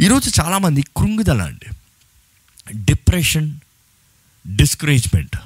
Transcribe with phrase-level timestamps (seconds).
[0.00, 1.74] ఈరోజు చాలామంది కృంగుదల అండి.
[2.84, 3.52] డిప్రెషన్
[4.56, 5.36] డిస్కరేజ్మెంట్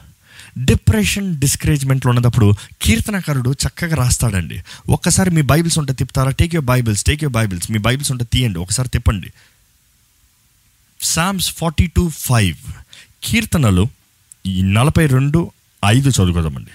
[0.58, 4.62] డిప్రెషన్ డిస్కరేజ్మెంట్లో ఉన్నప్పుడు కీర్తనకారుడు చక్కగా రాస్తాడండి.
[4.88, 6.30] ఒక్కసారి మీ బైబిల్స్ ఉంటే తిప్పుతారా?
[6.30, 8.58] Take your Bibles take your Bibles me Bibles ఉంటే తీయండి.
[8.58, 9.32] ఒకసారి తిప్పండి.
[11.00, 12.56] సామ్స్ ఫార్టీ టూ ఫైవ్
[13.24, 13.88] కీర్తనలు
[14.46, 15.52] ఈ నలభై రెండు
[15.86, 16.70] ఐదు చదువుకోదామండి.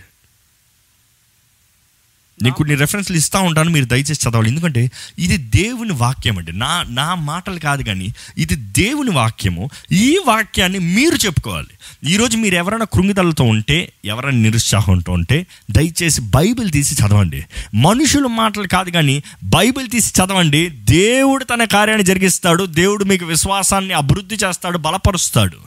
[2.44, 4.50] నేను కొన్ని రెఫరెన్స్లు ఇస్తూ ఉంటాను మీరు దయచేసి చదవాలి.
[4.50, 6.58] ఎందుకంటే ఇది దేవుని వాక్యం అండి.
[6.58, 9.70] నా నా మాటలు కాదు కానీ ఇది దేవుని వాక్యము.
[9.92, 11.68] ఈ వాక్యాన్ని మీరు చెప్పుకోవాలి.
[12.12, 17.44] ఈరోజు మీరు ఎవరైనా కృంగిదలతో ఉంటే ఎవరైనా నిరుత్సాహంతో ఉంటే దయచేసి బైబిల్ తీసి చదవండి.
[17.76, 20.70] మనుషుల మాటలు కాదు కానీ బైబిల్ తీసి చదవండి.
[20.70, 22.64] దేవుడు తన కార్యాన్ని జరిగిస్తాడు.
[22.64, 25.58] దేవుడు మీకు విశ్వాసాన్ని అభివృద్ధి చేస్తాడు బలపరుస్తాడు.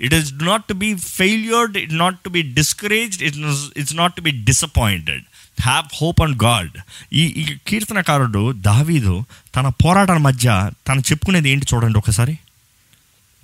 [0.00, 3.36] It is not to be failured it not to be discouraged it
[3.76, 5.22] it's not to be disappointed
[5.62, 6.70] have hope and God
[7.12, 9.24] ఈ ఈ కీర్తనకారుడు దావీదు
[9.56, 12.38] తన పోరాటాల మధ్య తను చెప్పుకునేది ఏంటి చూడండి ఒకసారి.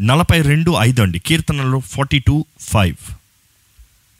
[0.00, 1.18] నలభై రెండు ఐదు అండి.
[1.18, 3.14] కీర్తనలు ఫార్టీ టూ ఫైవ్.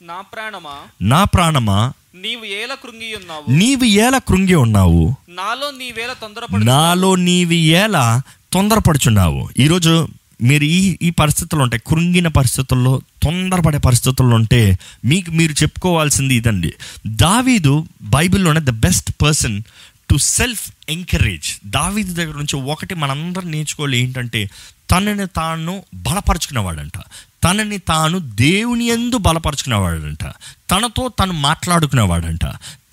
[0.02, 0.76] నా ప్రాణమా?
[1.02, 1.92] నా ప్రాణమా?
[2.14, 3.50] నీవు ఏల కృంగి ఉన్నావు?
[3.50, 5.16] నీవు ఏల కృంగి ఉన్నావు?
[5.28, 9.48] నాలో నీవేల తొందరపడు నాలో నీవి ఎలా తొందరపడుచున్నావు?
[9.58, 10.08] ఈరోజు
[10.42, 16.72] మీరు ఈ ఈ పరిస్థితుల్లో ఉంటే కృంగిన పరిస్థితుల్లో తొందరపడే పరిస్థితుల్లో ఉంటే మీకు మీరు చెప్పుకోవాల్సింది ఇదండి.
[17.06, 19.62] దావీదు బైబిల్లోనే the best person
[20.10, 24.50] to self encourage దావీదు దగ్గర నుంచి ఒకటి మనందరం నేర్చుకోవాలి ఏంటంటే
[24.90, 26.98] తనని తాను బలపరుచుకునేవాడంట.
[27.44, 30.24] తనని తాను దేవుని ఎందు బలపరుచుకునేవాడంట.
[30.70, 32.44] తనతో తను మాట్లాడుకునేవాడంట.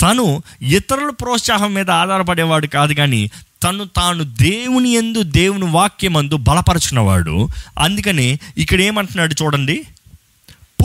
[0.02, 3.32] తను ఇతరుల ప్రోత్సాహం మీద ఆధారపడేవాడు కాదు కానీ
[3.64, 7.48] తను తాను దేవుని ఎందు దేవుని వాక్యమందు బలపరుచుకున్నవాడు.
[7.80, 9.88] అందుకని ఇక్కడ ఏమంటున్నాడు చూడండి.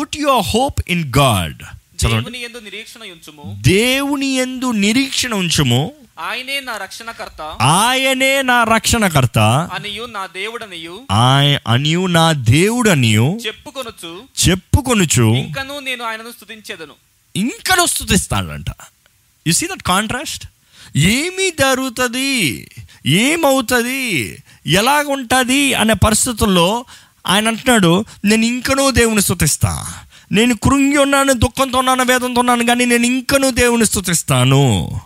[0.01, 1.63] Put your hope in God
[2.05, 3.63] దేవుని యందు నిరీక్షణ ఉంచుము.
[3.63, 5.93] దేవుని ఎందు నిరీక్షణ ఉంచుము.
[6.21, 7.43] ఆయనే నా రక్షణకర్త.
[7.63, 9.39] ఆయనే నా రక్షణకర్త.
[9.75, 11.01] అనియు నా దేవుడనియు.
[11.11, 13.41] ఆయ అనియు నా దేవుడనియు.
[13.47, 14.23] చెప్పుకొనుచు.
[14.49, 15.35] చెప్పుకొనుచు.
[15.35, 16.93] ఇంకను నేను ఆయనను స్తుతించేదను.
[17.37, 18.67] ఇంకను స్థుతిస్తాడంట
[19.47, 20.47] యు సీ దట్ కాంట్రాస్ట్
[20.97, 22.71] ఏమి జరుగుతుంది?
[23.07, 24.37] ఏమవుతుంది?
[24.67, 25.75] ఎలాగుంటుంది?
[25.75, 26.85] అనే పరిస్థితుల్లో
[27.27, 29.87] ఆయన అంటున్నాడు నేను ఇంకనూ దేవుని స్థుతిస్తా
[30.33, 35.01] నేను కృంగి ఉన్నాను దుఃఖంతో ఉన్నాను వేదంతో ఉన్నాను కానీ నేను ఇంకనూ దేవుని స్థుతిస్తాను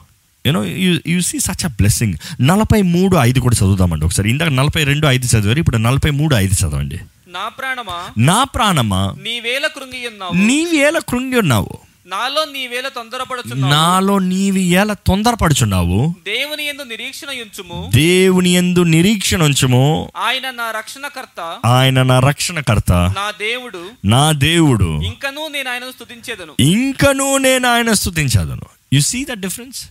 [0.47, 4.31] you know you you see such a blessing నలభై మూడు ఐదు కూడా చదువుదామండి ఒకసారి.
[4.31, 6.99] ఇందాక నలభై రెండు ఐదు చదివారు ఇప్పుడు నలభై మూడు ఐదు చదవండి.
[7.29, 8.11] నా ప్రాణమా?
[8.19, 9.15] నా ప్రాణమా?
[9.23, 10.33] నీవేల కృంగి ఉన్నావు.
[10.33, 11.88] నీవేళ కృంగి ఉన్నావు.
[12.09, 13.73] నాలో నీవేల తొందరపడుచున్నావు.
[13.73, 16.15] నాలో నీవి ఎలా తొందరపడుచున్నావు?
[16.25, 20.13] దేవుని యందు నిరీక్షణ ఉంచుము దేవుని ఎందు నిరీక్షణ ఉంచుము.
[20.17, 21.57] ఆయన నా రక్షణకర్త.
[21.67, 22.93] ఆయన నా రక్షణకర్త.
[22.93, 23.91] నా దేవుడు.
[24.05, 25.03] నా దేవుడు.
[25.03, 26.53] ఇంకను నేను ఆయనను స్తుతించేదను.
[26.61, 29.85] ఇంకనూ నేను ఆయన స్థుతించదను you see the difference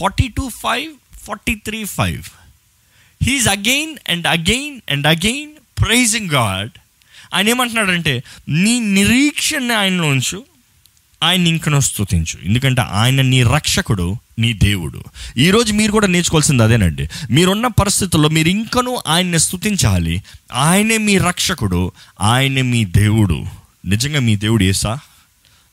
[0.00, 2.22] forty two five forty three five
[3.24, 5.50] he is again and again and again
[5.84, 6.70] praising God
[7.34, 10.49] ఆయన ఏమంటున్నాడంటే నీ నిరీక్షణ ఆయనలో ఉంచు.
[11.22, 15.04] ఆయన ఇంకనో స్థుతించు ఎందుకంటే ఆయన నీ రక్షకుడు నీ దేవుడు.
[15.36, 17.08] ఈరోజు మీరు కూడా నేర్చుకోవాల్సింది అదేనండి.
[17.30, 20.22] మీరున్న పరిస్థితుల్లో మీరు ఇంకనూ ఆయన్ని స్థుతించాలి
[20.52, 23.44] ఆయనే మీ రక్షకుడు ఆయనే మీ దేవుడు.
[23.86, 24.98] నిజంగా మీ దేవుడు ఏసా?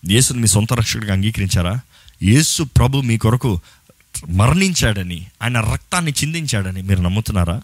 [0.09, 1.79] యేసుని మీ సొంత రక్షకుడిగా అంగీకరించారా?
[2.23, 3.59] యేసు ప్రభు మీ కొరకు
[4.29, 7.61] మరణించాడని ఆయన రక్తాన్ని చిందించాడని మీరు నమ్ముతున్నారా?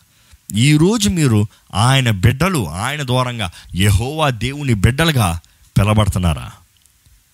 [0.55, 5.39] ఈరోజు మీరు ఆయన బిడ్డలు ఆయన ద్వారంగా యహోవా దేవుని బిడ్డలుగా
[5.79, 6.51] పిలబడుతున్నారా?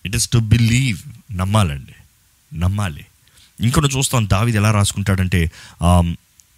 [0.05, 0.99] ఇట్ ఇస్ టు బిలీవ్
[1.37, 1.95] నమ్మాలండి.
[2.59, 3.05] నమ్మాలి.
[3.61, 4.29] ఇంకొన్ని చూస్తాం.
[4.29, 5.51] దావిది ఎలా రాసుకుంటాడంటే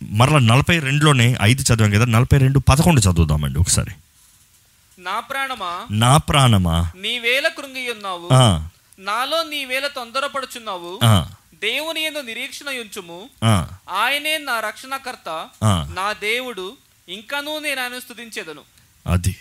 [0.04, 3.92] మరలా నలభై రెండులోనే ఐదు చదివాం కదా నలభై రెండు పదకొండు చదువుదామండి ఒకసారి.
[5.00, 5.88] నా ప్రాణమా?
[5.92, 6.92] నా ప్రాణమా?
[7.02, 8.28] నీవేల కృంగి ఉన్నావు
[9.02, 11.00] నాలో నీవేల తొందరపడుచున్నావు?
[11.04, 13.30] ఆ, దేవుని యందు నిరీక్షణ ఉంచుము
[13.90, 15.50] ఆయనే నా రక్షణకర్త.
[15.94, 16.78] నా దేవుడు
[17.10, 18.62] ఇంకనూ నేను ఆయన స్తుతించేదను
[19.08, 19.38] అది.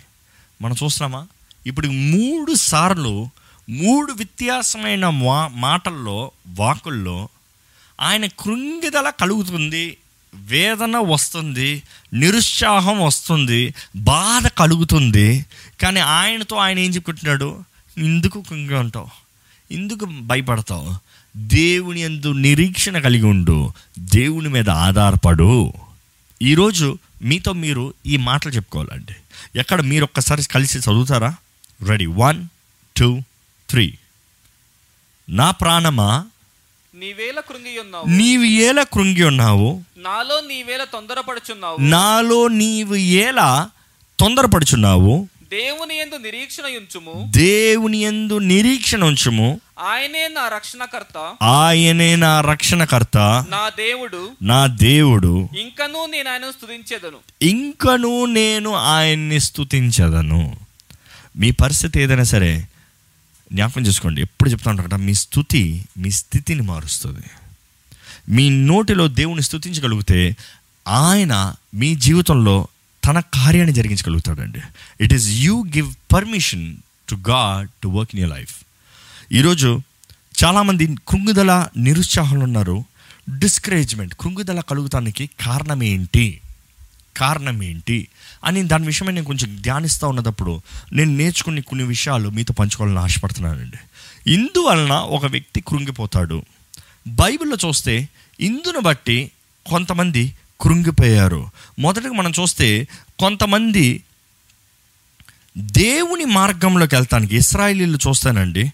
[0.62, 1.26] మనం చూస్తున్నామా?
[1.66, 3.30] ఇప్పుడు మూడు సార్లు
[3.70, 7.28] మూడు వ్యత్యాసమైన వా మాటల్లో వాకుల్లో
[8.00, 9.96] ఆయన కృంగిదల కలుగుతుంది
[10.34, 11.82] వేదన వస్తుంది
[12.14, 15.46] నిరుత్సాహం వస్తుంది బాధ కలుగుతుంది.
[15.80, 17.64] కానీ ఆయనతో ఆయన ఏం చెప్పుకుంటున్నాడు?
[17.98, 19.08] ఎందుకు కృంగి ఉంటావు?
[19.70, 20.96] ఎందుకు భయపడతావు?
[21.36, 25.72] దేవుని ఎందు నిరీక్షణ కలిగి ఉండు దేవుని మీద ఆధారపడు.
[26.42, 29.14] ఈరోజు మీతో మీరు ఈ మాటలు చెప్పుకోవాలండి.
[29.58, 31.34] ఎక్కడ మీరు ఒక్కసారి కలిసి చదువుతారా?
[31.82, 32.46] రెడీ వన్
[32.96, 33.22] టూ
[33.70, 33.94] త్రీ
[35.28, 36.26] నా ప్రాణమా?
[36.94, 38.08] నీవేల కృంగి ఉన్నావు.
[38.08, 39.82] నీవు ఏల కృంగి ఉన్నావు.
[39.96, 41.76] నాలో నీవేల తొందరపడుచున్నావు.
[41.80, 43.70] నాలో నీవు ఎలా
[44.20, 45.28] తొందరపడుచున్నావు.
[45.50, 47.32] దేవుని యందు నిరీక్షణ ఉంచుము.
[47.36, 49.60] దేవుని యందు నిరీక్షణ ఉంచుము.
[49.78, 51.34] ఆయనే నా రక్షణకర్త.
[51.42, 53.18] ఆయనే నా రక్షణకర్త.
[53.48, 54.30] నా దేవుడు.
[54.42, 55.48] నా దేవుడు.
[55.58, 57.44] ఇంకనూ నేను ఆయన స్తుతించేదను.
[57.44, 60.56] ఇంకను నేను ఆయన్ని స్తుతించదను.
[61.36, 62.66] మీ పరిస్థితి ఏదైనా సరే
[63.52, 64.20] జ్ఞాపకం చేసుకోండి.
[64.20, 67.26] ఎప్పుడు చెప్తా ఉంటారట మీ స్థుతి మీ స్థితిని మారుస్తుంది.
[68.28, 70.36] మీ నోటిలో దేవుని స్థుతించగలిగితే
[70.88, 72.68] ఆయన మీ జీవితంలో
[73.04, 74.60] తన కార్యాన్ని జరిగించగలుగుతాడండి.
[75.00, 76.76] It is you give permission
[77.08, 78.54] to God to work in your life
[79.32, 79.80] ఈరోజు
[80.44, 82.84] చాలామంది కృంగుదల నిరుత్సాహంలో ఉన్నారు.
[83.38, 86.40] డిస్కరేజ్మెంట్ కృంగుదల కలుగుతానికి కారణం ఏంటి?
[87.16, 88.08] కారణం ఏంటి
[88.44, 90.62] అని దాని విషయమై నేను కొంచెం ధ్యానిస్తూ ఉన్నప్పుడు
[90.92, 93.76] నేను నేర్చుకునే కొన్ని విషయాలు మీతో పంచుకోవాలని ఆశపడుతున్నానండి.
[94.32, 96.42] ఇందువలన ఒక వ్యక్తి కృంగిపోతాడు.
[97.08, 98.08] బైబిల్లో చూస్తే
[98.40, 99.30] ఇందును బట్టి
[99.70, 101.50] కొంతమంది కృంగిపోయారు.
[101.78, 104.02] మొదటగా మనం చూస్తే కొంతమంది
[105.58, 108.72] దేవుని మార్గంలోకి వెళ్తానికి ఇస్రాయలీలు చూస్తానండి.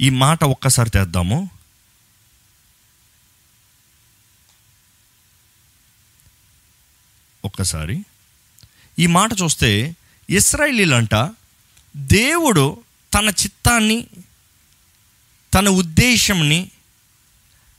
[0.00, 1.50] ఈ మాట ఒక్కసారి తెద్దాము.
[7.44, 8.04] ఒక్కసారి.
[8.98, 9.96] ఈ మాట చూస్తే
[10.30, 11.30] ఇస్రాయలీలంట
[11.96, 12.82] దేవుడు
[13.14, 14.06] తన చిత్తాన్ని
[15.54, 16.70] తన ఉద్దేశంని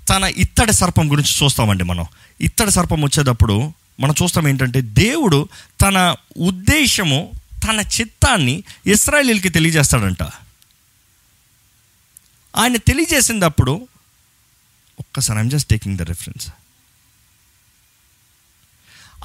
[0.10, 2.06] తన ఇత్తడి సర్పం గురించి చూస్తామండి మనం.
[2.42, 5.50] ఇత్తడి సర్పం వచ్చేటప్పుడు మనం చూస్తాం ఏంటంటే దేవుడు
[5.82, 7.32] తన ఉద్దేశము
[7.64, 10.24] తన చిత్తాన్ని ఇస్రాయలీలకి తెలియజేస్తాడంట.
[12.58, 13.88] ఆయన తెలియజేసినప్పుడు
[15.00, 16.50] ఒక్కసారి I'm just taking the reference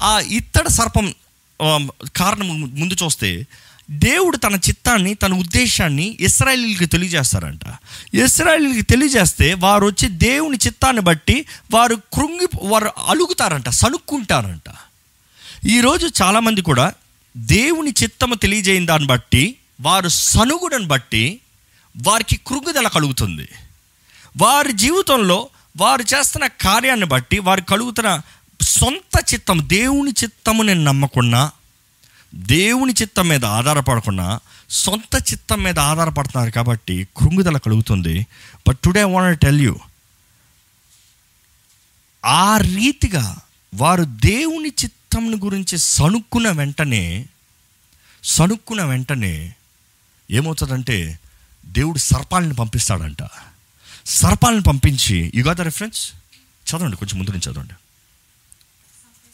[0.01, 1.13] ఆ ఇత్తడి సర్పం
[2.15, 3.47] కారణం ముందు చూస్తే
[3.91, 7.61] దేవుడు తన చిత్తాన్ని తన ఉద్దేశాన్ని ఇస్రాయలీలకి తెలియజేస్తారంట.
[8.13, 14.69] ఇస్రాయలీలకి తెలియజేస్తే వారు వచ్చి దేవుని చిత్తాన్ని బట్టి వారు కృంగి వారు అలుగుతారంట సనుక్కుంటారంట
[15.67, 16.93] ఈరోజు చాలామంది కూడా
[17.37, 21.39] దేవుని చిత్తము తెలియజేయని దాన్ని బట్టి వారు సనుగుడని బట్టి
[21.97, 23.47] వారికి కృంగుదల కలుగుతుంది.
[24.37, 28.21] వారి జీవితంలో వారు చేస్తున్న కార్యాన్ని బట్టి వారు కలుగుతున్న
[28.61, 31.51] సొంత చిత్తం దేవుని చిత్తము నేను నమ్మకున్నా
[32.35, 34.39] దేవుని చిత్తం మీద ఆధారపడకుండా
[34.69, 38.27] సొంత చిత్తం మీద ఆధారపడుతున్నారు కాబట్టి కృంగుదల కలుగుతుంది.
[38.67, 39.79] But today want tell you
[42.25, 43.37] ఆ రీతిగా
[43.75, 47.25] వారు దేవుని చిత్తం గురించి సణుక్కున్న వెంటనే
[48.23, 49.53] సణుక్కున్న వెంటనే
[50.31, 51.19] ఏమవుతుందంటే
[51.65, 53.17] దేవుడు సర్పాలను పంపిస్తాడంట.
[54.05, 56.11] సర్పాలను పంపించి యు గా ద రెఫరెన్స్
[56.69, 57.73] చదవండి కొంచెం ముందు నుంచి చదవండి.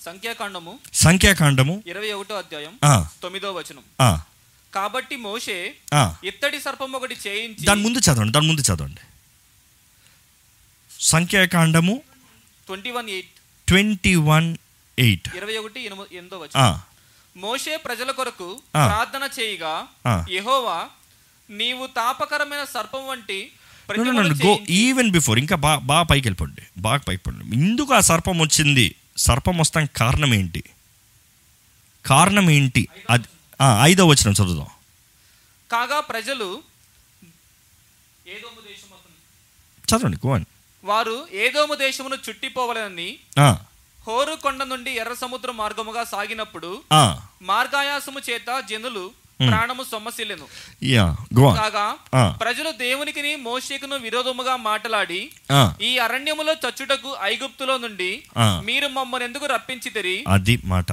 [0.06, 1.84] సంఖ్యాకాండము సంఖ్యాకాండము.
[1.88, 2.80] ఇరవై ఒకటో అధ్యాయం
[3.22, 3.84] తొమ్మిదో వచనం.
[4.74, 5.76] కాబట్టి మోషే.
[6.24, 9.02] ఇత్తడి సర్పం ఒకటి చేయించి దాని ముందు చదవండి దాని ముందు చదవండి.
[11.02, 12.02] సంఖ్యాకాండము
[12.68, 13.30] twenty one eight.
[13.68, 14.58] Twenty one
[15.00, 15.36] eight.
[15.36, 16.80] ఇరవై ఒకటి ఎనిమిది వచనం.
[17.38, 18.62] మోషే ప్రజల కొరకు.
[18.74, 19.88] ప్రార్థన చేయగా.
[20.30, 20.86] యెహోవా
[21.50, 23.52] నీవు తాపకరమైన సర్పం వంటి
[24.46, 26.62] గో ఈవెన్ బిఫోర్ ఇంకా బాగా బాగా పైకి వెళ్ళిపోండి.
[26.78, 28.96] బాగా పైకి వెళ్ళండి ఎందుకు ఆ సర్పం వచ్చింది.
[29.18, 30.62] సర్పం వస్తానికి కారణం ఏంటి
[32.06, 33.28] కారణం ఏంటి అది
[33.84, 34.70] ఐదో వచ్చిన చదువుదాం.
[35.70, 36.48] కాగా ప్రజలు
[39.84, 40.46] చదవండి గోవన్
[40.84, 43.10] వారు ఏదోము దేశమును చుట్టిపోవాలని
[44.00, 46.72] హోరు కొండ నుండి ఎర్ర సముద్ర మార్గముగా సాగినప్పుడు
[47.42, 49.06] మార్గాయాసము చేత జనులు
[49.50, 50.46] ప్రాణము సొమ్మసిల్లెను.
[50.86, 52.38] యా కాగా ఆ.
[52.42, 55.30] ప్రజలు దేవునికిని మోషేకును విరోధముగా మాట్లాడి
[55.82, 58.62] ఈ అరణ్యములో చచ్చుటకు ఐగుప్తులో నుండి ఆ.
[58.66, 60.24] మీరు మమ్మల్ని ఎందుకు రప్పించితిరి?
[60.28, 60.86] అది మాట.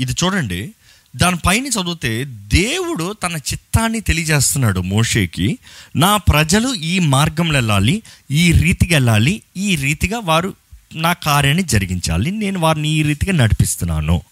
[0.00, 0.72] ఇది చూడండి
[1.16, 5.58] దానిపైన చదివితే దేవుడు తన చిత్తాన్ని తెలియజేస్తున్నాడు మోషేకి.
[5.96, 10.54] నా ప్రజలు ఈ మార్గంలో వెళ్ళాలి ఈ రీతిగా వెళ్ళాలి ఈ రీతిగా వారు
[10.94, 14.22] నా కార్యాన్ని జరిగించాలి నేను వారిని ఈ రీతిగా నడిపిస్తున్నాను.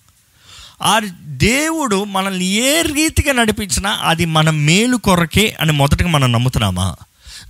[0.82, 6.96] ఆ దేవుడు మనల్ని ఏ రీతిగా నడిపించినా అది మన మేలు కొరకే అని మొదటగా మనం నమ్ముతున్నామా?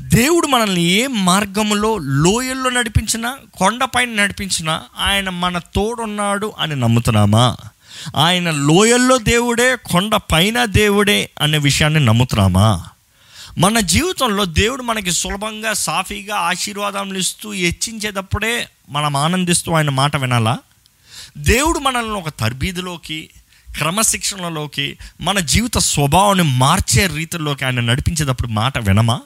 [0.00, 7.56] దేవుడు మనల్ని ఏ మార్గంలో లోయల్లో నడిపించినా కొండపైన నడిపించినా ఆయన మన తోడున్నాడు అని నమ్ముతున్నామా?
[8.16, 12.84] ఆయన లోయల్లో దేవుడే కొండ పైన దేవుడే అనే విషయాన్ని నమ్ముతున్నామా?
[13.58, 20.58] మన జీవితంలో దేవుడు మనకి సులభంగా సాఫీగా ఆశీర్వాదాలు ఇస్తూ హెచ్చించేటప్పుడే మనం ఆనందిస్తూ ఆయన మాట వినాలా?
[21.38, 23.30] దేవుడు మనల్ని ఒక తర్బీదులోకి
[23.76, 29.20] క్రమశిక్షణలోకి మన జీవిత స్వభావాన్ని మార్చే రీతిలోకి ఆయన నడిపించేటప్పుడు మాట వినమా?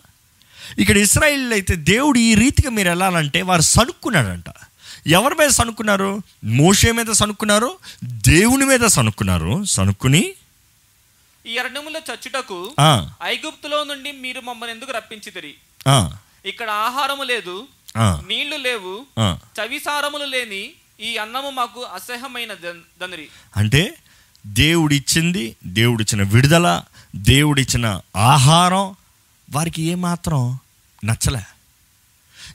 [0.79, 4.45] ఇక్కడ ఇస్రాయిల్ అయితే దేవుడు ఈ రీతిగా మీరు వెళ్ళాలంటే వారు సనుక్కున్నాడంట.
[5.07, 6.23] ఎవరి మీద సనుక్కున్నారు?
[6.45, 7.77] మోషే మీద సనుక్కున్నారు?
[8.05, 9.65] దేవుని మీద సనుక్కున్నారు?
[9.65, 10.35] సనుక్కుని?
[11.47, 12.75] ఈ అరణ్యములో చచ్చుటకు
[13.23, 15.55] ఐగుప్తులో నుండి మీరు మమ్మల్ని ఎందుకు రప్పించితిరి?
[15.89, 17.67] ఆ, ఇక్కడ ఆహారము లేదు
[18.29, 19.07] నీళ్ళు లేవు.
[19.61, 20.71] చవిసారములు లేని
[21.01, 23.17] ఈ అన్నము మాకు అసహ్యమైన దన్-
[23.57, 23.95] అంటే
[24.47, 26.83] దేవుడిచ్చింది దేవుడిచ్చిన విడుదల
[27.17, 28.95] దేవుడిచ్చిన ఆహారం
[29.51, 30.59] వారికి ఏమాత్రం
[31.05, 31.43] నచ్చలే.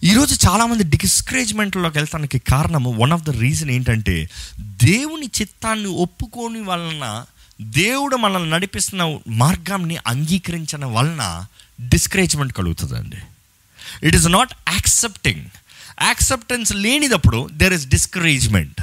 [0.04, 4.30] ఈరోజు చాలామంది డిస్కరేజ్మెంట్లోకి వెళ్తానికి కారణము వన్ ఆఫ్ ద రీజన్ ఏంటంటే
[4.60, 7.26] దేవుని చిత్తాన్ని ఒప్పుకోని వలన
[7.62, 11.46] దేవుడు మనల్ని నడిపిస్తున్న మార్గాన్ని అంగీకరించిన వలన
[11.82, 13.18] discouragement కలుగుతుందండి.
[14.04, 15.46] It is not accepting
[16.02, 18.82] acceptance లేనిదప్పుడు there is discouragement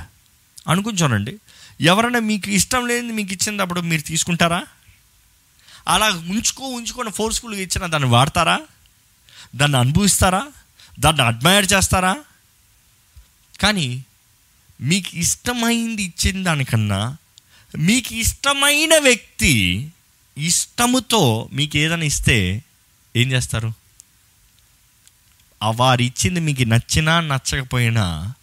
[0.68, 1.38] అనుకుంటానండి
[1.80, 4.66] ఎవరైనా మీకు ఇష్టం లేనిది మీకు ఇచ్చినప్పుడు మీరు తీసుకుంటారా?
[5.88, 8.60] అలా ఉంచుకో ఉంచుకొని ఫోర్స్ఫుల్గా ఇచ్చిన దాన్ని వాడతారా?
[9.56, 10.52] దాన్ని అనుభవిస్తారా?
[11.00, 12.24] దాన్ని అడ్మైర్ చేస్తారా?
[13.60, 14.04] కానీ
[14.80, 17.16] మీకు ఇష్టమైంది ఇచ్చిన దానికన్నా
[17.76, 19.92] మీకు ఇష్టమైన వ్యక్తి
[20.38, 22.64] ఇష్టముతో మీకు ఏదైనా ఇస్తే
[23.16, 23.72] ఏం చేస్తారు?
[25.60, 28.34] వారు ఇచ్చింది మీకు నచ్చినా నచ్చకపోయినా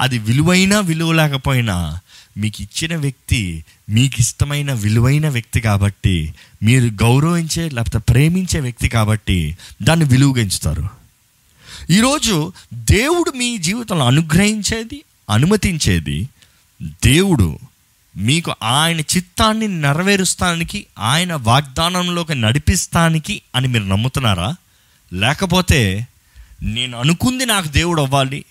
[0.00, 2.00] అది విలువైన విలువ లేకపోయినా
[2.36, 10.04] మీకు ఇచ్చిన వ్యక్తి మీకు ఇష్టమైన విలువైన వ్యక్తి కాబట్టి మీరు గౌరవించే లేకపోతే ప్రేమించే వ్యక్తి కాబట్టి దాన్ని
[10.04, 10.88] విలువగించుతారు
[11.90, 16.28] ఈరోజు దేవుడు మీ జీవితంలో అనుగ్రహించేది అనుమతించేది
[17.04, 17.58] దేవుడు
[18.16, 24.54] మీకు ఆయన చిత్తాన్ని నెరవేరుస్తానికి ఆయన వాగ్దానంలోకి నడిపిస్తానికి అని మీరు నమ్ముతున్నారా?
[25.12, 26.06] లేకపోతే
[26.64, 28.44] నేను అనుకుంది నాకు దేవుడు అవ్వాలి.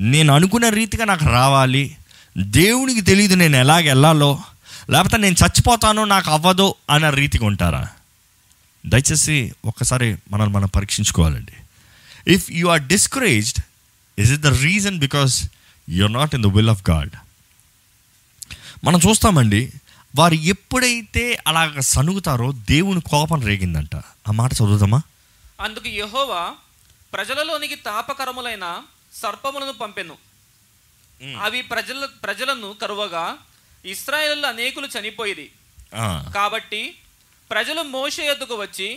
[0.00, 1.96] నేను అనుకున్న రీతిగా నాకు రావాలి.
[2.38, 4.42] దేవునికి తెలియదు నేను ఎలాగ వెళ్ళాలో.
[4.90, 7.88] లేకపోతే నేను చచ్చిపోతానో నాకు అవ్వదు అన్న రీతిగా ఉంటారా?
[8.86, 11.52] దయచేసి ఒక్కసారి మనల్ని మనం పరీక్షించుకోవాలండి.
[12.34, 13.62] If you are discouraged
[14.18, 15.44] is it the reason because
[15.88, 17.10] you are not in the will of God
[18.84, 19.72] మనం చూస్తామండి
[20.16, 23.96] వారు ఎప్పుడైతే అలాగ సనుగుతారో దేవుని కోపం రేగిందంట.
[24.28, 25.02] ఆ మాట చదువుదామా?
[25.60, 26.50] అందుకు యహోవా
[27.14, 28.82] ప్రజలలోనికి తాపకరములైన
[29.22, 30.16] సర్పములను పంపెను.
[31.40, 33.36] అవి ప్రజల ప్రజలను కరువగా
[33.84, 35.50] ఇస్రాయేల్ అనేకులు చనిపోయేది
[36.34, 36.82] కాబట్టి
[37.50, 38.88] ప్రజలు మోషే ఎద్దుకు వచ్చి.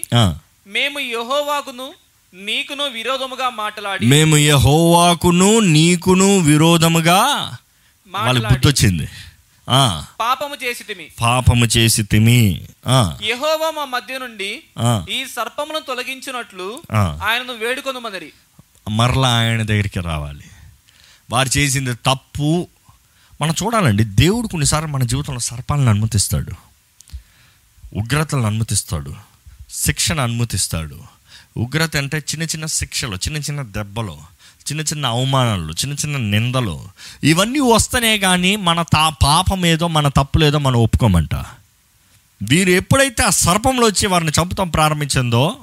[0.67, 1.87] మేము యెహోవాకును
[2.33, 9.07] నీకును విరోధముగా మాట్లాడి మేము యెహోవాకును నీకును విరోధముగా వాళ్ళకి మాట్లాడి గుర్తొచ్చింది.
[10.19, 14.63] పాపము చేసితిమి పాపము చేసి తిమి ఆ, యెహోవా మా మధ్య నుండి
[15.09, 16.81] ఈ సర్పమును తొలగించినట్లు.
[17.23, 18.33] ఆయనను వేడుకొనుమనరి.
[18.89, 20.43] మరలా ఆయన దగ్గరికి రావాలి.
[21.31, 22.67] వారు చేసింది తప్పు.
[23.41, 26.51] మనం చూడాలండి దేవుడు కొన్నిసార్లు మన జీవితంలో సర్పాలను అనుమతిస్తాడు.
[27.95, 29.15] ఉగ్రతలను అనుమతిస్తాడు.
[29.69, 31.03] శిక్షను అనుమతిస్తాడు.
[31.57, 34.17] ఉగ్రత అంటే చిన్న చిన్న శిక్షలు చిన్న చిన్న దెబ్బలు.
[34.67, 36.79] చిన్న చిన్న అవమానాలు చిన్న చిన్న నిందలు
[37.23, 41.35] ఇవన్నీ వస్తేనే కానీ మన తా పాపం ఏదో మన తప్పులేదో మనం ఒప్పుకోమంట.
[42.41, 45.55] వీరు ఎప్పుడైతే ఆ సర్పంలో వచ్చి వారిని చంపుతాం ప్రారంభించిందో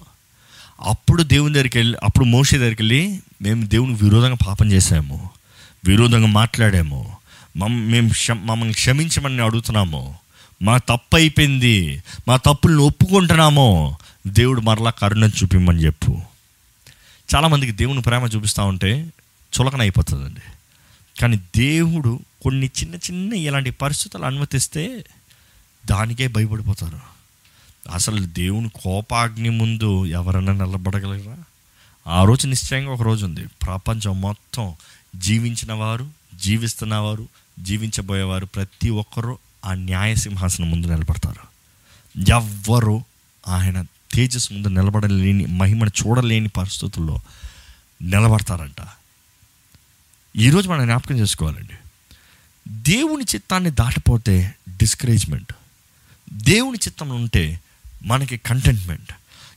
[0.81, 5.31] అప్పుడు దేవుని దగ్గరికి వెళ్ళి అప్పుడు మోషే దగ్గరికి వెళ్ళి మేము దేవునికి విరోధంగా పాపం చేసాము
[5.85, 7.17] విరోధంగా మాట్లాడాము
[7.57, 10.15] మమ్ మేము మమ్మల్ని క్షమించమని అడుగుతున్నాము
[10.63, 13.97] మా తప్పు అయిపోయింది మా తప్పులను ఒప్పుకుంటున్నాము
[14.27, 16.34] దేవుడు మరలా కరుణ చూపిమ్మని చెప్పు.
[17.35, 19.13] చాలామందికి దేవుని ప్రేమ చూపిస్తూ ఉంటే
[19.61, 20.41] చులకన అయిపోతుందండి.
[21.21, 25.05] కానీ దేవుడు కొన్ని చిన్న చిన్న ఇలాంటి పరిస్థితులు అనుమతిస్తే
[25.87, 27.01] దానికే భయపడిపోతారు.
[27.93, 31.37] అసలు దేవుని కోపాగ్ని ముందు ఎవరన్నా నిలబడగలరా?
[32.07, 33.47] ఆ రోజు నిశ్చయంగా ఒక రోజు ఉంది.
[33.47, 34.75] ప్రపంచం మొత్తం
[35.17, 37.29] జీవించిన వారు జీవిస్తున్నవారు
[37.59, 41.55] జీవించబోయేవారు ప్రతి ఒక్కరూ ఆ న్యాయ సింహాసనం ముందు నిలబడతారు.
[42.31, 43.05] ఎవ్వరు
[43.49, 47.21] ఆయన తేజస్ ముందు నిలబడలేని మహిమను చూడలేని పరిస్థితుల్లో
[48.03, 48.87] నిలబడతారంట.
[50.37, 51.75] ఈరోజు మనం జ్ఞాపకం చేసుకోవాలండి.
[52.69, 55.53] దేవుని చిత్తాన్ని దాటిపోతే డిస్కరేజ్మెంట్
[56.33, 57.61] దేవుని చిత్తం ఉంటే
[58.05, 59.13] మనకి కంటెంట్మెంట్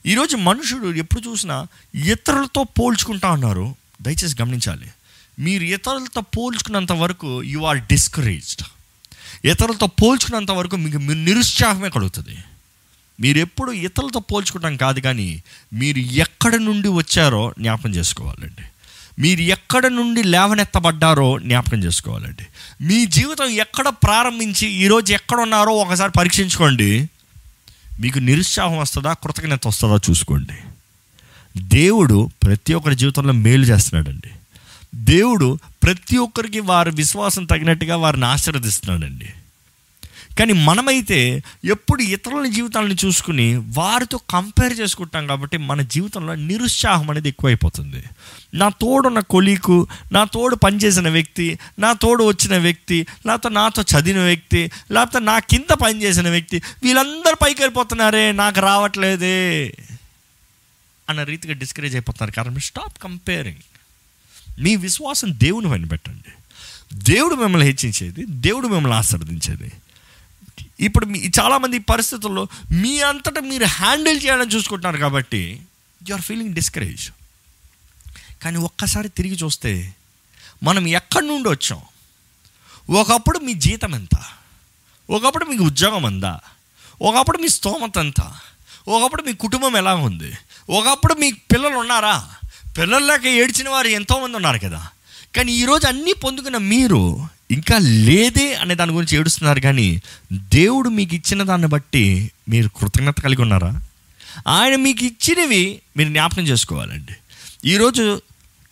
[0.05, 3.75] ఈరోజు మనుషుడు ఎప్పుడు చూసినా ఇతరులతో పోల్చుకుంటా ఉన్నారు.
[4.01, 4.91] దయచేసి గమనించాలి.
[5.39, 8.61] మీరు ఇతరులతో పోల్చుకున్నంత వరకు యు ఆర్ డిస్కరేజ్డ్
[9.45, 12.37] ఇతరులతో పోల్చుకున్నంత వరకు మీకు నిరుత్సాహమే కలుగుతుంది.
[13.19, 15.43] మీరు ఎప్పుడు ఇతరులతో పోల్చుకోవడం కాదు కానీ
[15.73, 18.63] మీరు ఎక్కడ నుండి వచ్చారో జ్ఞాపకం చేసుకోవాలండి.
[19.21, 22.47] మీరు ఎక్కడ నుండి లేవనెత్తబడ్డారో జ్ఞాపకం చేసుకోవాలండి.
[22.83, 27.09] మీ జీవితం ఎక్కడ ప్రారంభించి ఈరోజు ఎక్కడ ఉన్నారో ఒకసారి పరీక్షించుకోండి.
[27.99, 30.53] మీకు నిరుత్సాహం వస్తుందా కృతజ్ఞత వస్తుందా చూసుకోండి.
[31.61, 34.29] దేవుడు ప్రతి ఒక్కరి జీవితంలో మేలు చేస్తున్నాడండి.
[34.95, 39.29] దేవుడు ప్రతి ఒక్కరికి వారి విశ్వాసం తగినట్టుగా వారిని ఆశీర్వదిస్తున్నాడండి.
[40.39, 48.03] కానీ మనమైతే ఎప్పుడు ఇతరుల జీవితాలను చూసుకుని వారితో కంపేర్ చేసుకుంటాం కాబట్టి మన జీవితంలో నిరుత్సాహం అనేది ఎక్కువైపోతుంది.
[48.53, 54.71] నా తోడున్న కొలీకు నా తోడు పనిచేసిన వ్యక్తి నా తోడు వచ్చిన వ్యక్తి లేకపోతే నాతో చదివిన వ్యక్తి
[54.91, 59.77] లేకపోతే నా కింద పనిచేసిన వ్యక్తి వీళ్ళందరూ పైకి వెళ్ళిపోతున్నారే నాకు రావట్లేదే
[61.09, 62.35] అన్న రీతిగా డిస్కరేజ్ అయిపోతున్నారు.
[62.35, 63.63] కారణం స్టాప్ కంపేరింగ్
[64.59, 66.31] మీ విశ్వాసం దేవుని పైన పెట్టండి.
[66.93, 69.71] దేవుడు మిమ్మల్ని హెచ్చించేది దేవుడు మిమ్మల్ని ఆశీర్వదించేది.
[70.79, 75.61] ఇప్పుడు మీ చాలామంది పరిస్థితుల్లో మీ అంతటా మీరు హ్యాండిల్ చేయాలని చూసుకుంటున్నారు కాబట్టి
[76.09, 77.09] యు ఆర్ ఫీలింగ్ డిస్కరేజ్
[78.43, 79.93] కానీ ఒక్కసారి తిరిగి చూస్తే
[80.63, 81.81] మనం ఎక్కడి నుండి వచ్చాం?
[82.89, 84.25] ఒకప్పుడు మీ జీతం ఎంత?
[85.09, 86.39] ఒకప్పుడు మీకు ఉద్యోగం అందా?
[87.01, 88.33] ఒకప్పుడు మీ స్తోమత ఎంత?
[88.87, 90.33] ఒకప్పుడు మీ కుటుంబం ఎలా ఉంది?
[90.69, 92.35] ఒకప్పుడు మీ పిల్లలు ఉన్నారా?
[92.77, 94.87] పిల్లలు ఏడ్చిన వారు ఎంతోమంది ఉన్నారు కదా.
[95.35, 100.01] కానీ ఈరోజు అన్నీ పొందుకున్న మీరు ఇంకా లేదే అనే దాని గురించి ఏడుస్తున్నారు కానీ
[100.33, 103.81] దేవుడు మీకు ఇచ్చిన దాన్ని బట్టి మీరు కృతజ్ఞత కలిగి ఉన్నారా?
[104.47, 107.15] ఆయన మీకు ఇచ్చినవి మీరు జ్ఞాపకం చేసుకోవాలండి.
[107.65, 108.21] ఈరోజు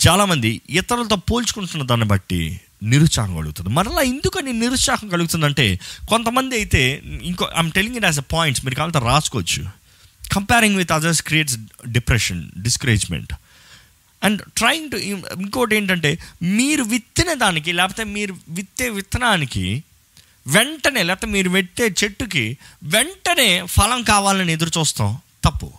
[0.08, 3.70] చాలామంది ఇతరులతో పోల్చుకుంటున్న దాన్ని బట్టి నిరుత్సాహం కలుగుతుంది.
[3.70, 5.80] మరలా ఎందుకని నిరుత్సాహం కలుగుతుందంటే
[6.10, 9.64] కొంతమంది అయితే ఇంకో I'm telling it as a points మీరు కావాలంటే రాసుకోవచ్చు.
[10.34, 13.34] Comparing with others creates depression discouragement
[14.26, 19.84] and trying to ఇంకోటి ఏంటంటే మీరు విత్తిన దానికి లేకపోతే మీరు విత్తే విత్తనానికి
[20.48, 25.18] వెంటనే లేకపోతే మీరు పెట్టే చెట్టుకి వెంటనే ఫలం కావాలని ఎదురు చూస్తాం.
[25.44, 25.74] తప్పు.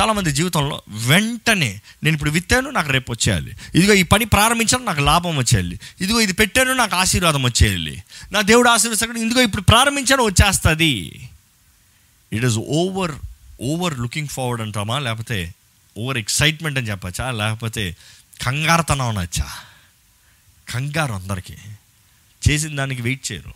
[0.00, 3.52] చాలామంది జీవితంలో వెంటనే నేను ఇప్పుడు విత్తాను నాకు రేపు వచ్చేయాలి.
[3.74, 5.80] ఇదిగో ఈ పని ప్రారంభించాను నాకు లాభం వచ్చేయాలి.
[6.00, 8.02] ఇదిగో ఇది పెట్టాను నాకు ఆశీర్వాదం వచ్చేయాలి.
[8.32, 11.28] నా దేవుడు ఆశీర్వదిస్తాడు ఇదిగో ఇప్పుడు ప్రారంభించాను వచ్చేస్తుంది.
[12.32, 13.12] It is over
[13.62, 14.98] over looking forward అంటామా?
[14.98, 15.54] లేకపోతే
[15.98, 17.30] ఓవర్ ఎక్సైట్మెంట్ అని చెప్పచ్చా?
[17.30, 17.96] లేకపోతే
[18.42, 19.46] కంగారుతనం అనొచ్చా
[20.70, 21.54] కంగారు అందరికీ.
[22.50, 23.54] చేసిన దానికి వెయిట్ చేయరు.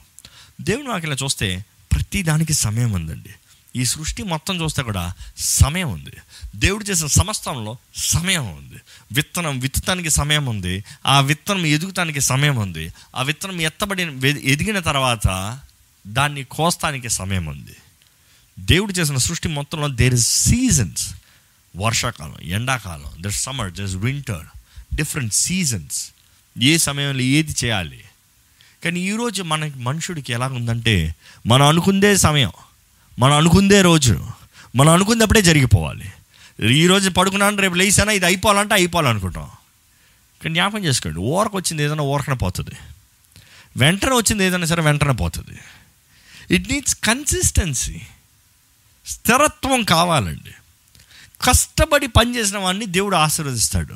[0.61, 3.31] దేవుని వాక్యం చూస్తే ప్రతి దానికి సమయం ఉందండి.
[3.77, 6.11] ఈ సృష్టి మొత్తం చూస్తే కూడా సమయం ఉంది.
[6.57, 8.81] దేవుడు చేసిన సమస్తంలో సమయం ఉంది.
[9.13, 10.85] విత్తనం విత్తడానికి సమయం ఉంది.
[11.07, 12.93] ఆ విత్తనం ఎదుగుతానికి సమయం ఉంది.
[13.15, 15.59] ఆ విత్తనం ఎత్తబడిన ఎదిగిన తర్వాత
[16.07, 17.77] దాన్ని కోస్తానికి సమయం ఉంది.
[18.59, 21.15] దేవుడు చేసిన సృష్టి మొత్తంలో దేర్ ఇస్ సీజన్స్
[21.79, 24.47] వర్షాకాలం ఎండాకాలం there summer there winter
[24.95, 26.11] different seasons
[26.63, 28.05] ఏ సమయంలో ఏది చేయాలి?
[28.85, 31.15] కానీ ఈరోజు మన మనుషుడికి ఎలా ఉందంటే
[31.47, 32.53] మనం అనుకుందే సమయం
[33.19, 34.27] మనం అనుకుందే రోజు
[34.77, 36.13] మనం అనుకున్నప్పుడే జరిగిపోవాలి.
[36.73, 39.51] ఈరోజు పడుకున్నాను రేపు లేచానా ఇది అయిపోవాలంటే అయిపోవాలనుకుంటాం.
[40.43, 42.77] కానీ జ్ఞాపకం చేసుకోండి ఓరకు వచ్చింది ఏదైనా ఓరకనే పోతుంది.
[43.77, 45.59] వెంటనే వచ్చింది ఏదైనా సరే వెంటనే పోతుంది.
[46.55, 48.01] ఇట్ నీడ్స్ కన్సిస్టెన్సీ
[49.07, 50.55] స్థిరత్వం కావాలండి.
[51.43, 53.95] కష్టపడి పనిచేసిన వాడిని దేవుడు ఆశీర్వదిస్తాడు.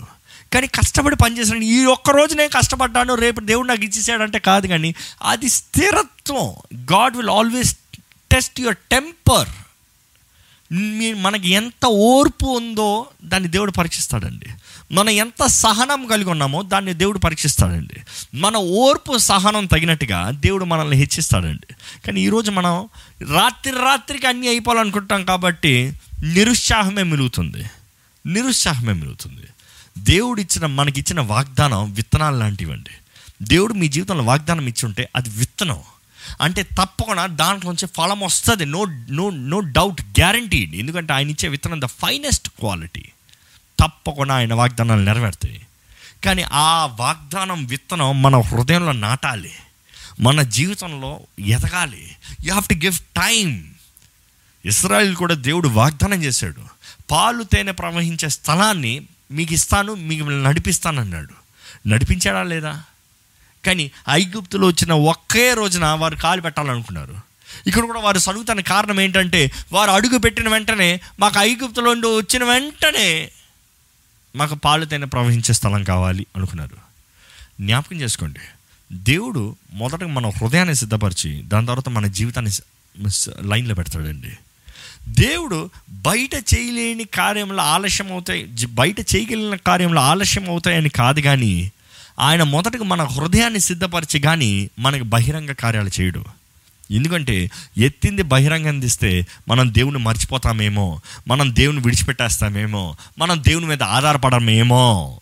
[0.52, 5.48] కానీ కష్టపడి పనిచేసిన ఈ ఒక్క రోజు నేను కష్టపడ్డాను రేపు దేవుడు నాకు ఇచ్చేసాడంటే కాదు కానీ అది
[5.48, 6.55] స్థిరత్వం.
[6.92, 7.76] God will always
[8.31, 9.48] test your temper.
[10.72, 14.46] మీ మనకి ఎంత ఓర్పు ఉందో దాన్ని దేవుడు పరీక్షిస్తాడండి.
[14.92, 18.00] మనం ఎంత సహనం కలిగి ఉన్నామో దాన్ని దేవుడు పరీక్షిస్తాడండి.
[18.35, 21.74] మన ఓర్పు సహనం తగినట్టుగా దేవుడు మనల్ని హెచ్చిస్తాడండి.
[22.07, 22.88] కానీ ఈరోజు మనం
[23.35, 27.64] రాత్రి రాత్రికి అన్నీ అయిపోవాలనుకుంటాం కాబట్టి నిరుత్సాహమే మిలుగుతుంది
[28.26, 29.46] నిరుత్సాహమే మిలుగుతుంది
[29.98, 32.90] దేవుడు ఇచ్చిన మనకిచ్చిన వాగ్దానం విత్తనాలు లాంటివండి.
[33.42, 35.80] దేవుడు మీ జీవితంలో వాగ్దానం ఇచ్చి ఉంటే అది విత్తనం.
[36.40, 38.66] అంటే తప్పకుండా దాంట్లోంచి ఫలం వస్తుంది.
[38.66, 40.74] No no no doubt guaranteed.
[40.74, 43.04] ఎందుకంటే ఆయన ఇచ్చే విత్తనం ద ఫైనెస్ట్ క్వాలిటీ.
[43.80, 45.66] తప్పకుండా ఆయన వాగ్దానాలు నెరవేరుతాయి.
[46.24, 49.52] కానీ ఆ వాగ్దానం విత్తనం మన హృదయంలో నాటాలి.
[50.20, 52.16] మన జీవితంలో ఎదగాలి.
[52.44, 53.71] You have to give time
[54.64, 56.62] Israel కూడా దేవుడు వాగ్దానం చేశాడు.
[57.11, 61.35] పాలు తేనె ప్రవహించే స్థలాన్ని మీకు ఇస్తాను మీకు నడిపిస్తానన్నాడు.
[61.88, 62.83] నడిపించాడా లేదా?
[63.66, 67.16] కానీ ఐగుప్తులో వచ్చిన ఒకే రోజున వారు కాలు పెట్టాలనుకున్నారు.
[67.66, 73.31] ఇక్కడ కూడా వారు చదువుతున్న కారణం ఏంటంటే వారు అడుగు పెట్టిన వెంటనే మాకు ఐగుప్తులో వచ్చిన వెంటనే
[74.37, 76.77] మాకు పాలు తేనె ప్రవహించే స్థలం కావాలి అనుకున్నారు.
[77.61, 78.40] జ్ఞాపకం చేసుకోండి
[78.92, 82.51] దేవుడు మొదట మన హృదయాన్ని సిద్ధపరిచి దాని తర్వాత మన జీవితాన్ని
[83.42, 84.38] లైన్లో పెడతాడండి.
[85.08, 91.72] దేవుడు బయట చేయలేని కార్యంలో ఆలస్యం అవుతాయి బయట చేయగలిగిన కార్యంలో ఆలస్యం అవుతాయని కాదు కానీ
[92.18, 96.24] ఆయన మొదటగా మన హృదయాన్ని సిద్ధపరిచి కానీ మనకు బహిరంగ కార్యాలు చేయడు.
[96.90, 105.20] ఎందుకంటే ఎత్తింది బహిరంగ అందిస్తే మనం దేవుని మర్చిపోతామేమో మనం దేవుని విడిచిపెట్టేస్తామేమో మనం దేవుని మీద ఆధారపడమేమో.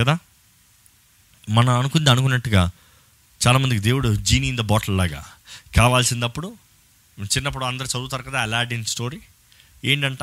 [0.00, 0.18] కదా?
[1.50, 2.70] మనం అనుకుంది అనుకున్నట్టుగా
[3.46, 5.24] చాలామందికి దేవుడు జీని ఇన్ ద బాటిల్ లాగా
[5.76, 6.52] కావాల్సినప్పుడు
[7.24, 9.20] చిన్నప్పుడు అందరు చదువుతారు కదా అలాడిన్ స్టోరీ
[9.84, 10.18] ఏంటంట?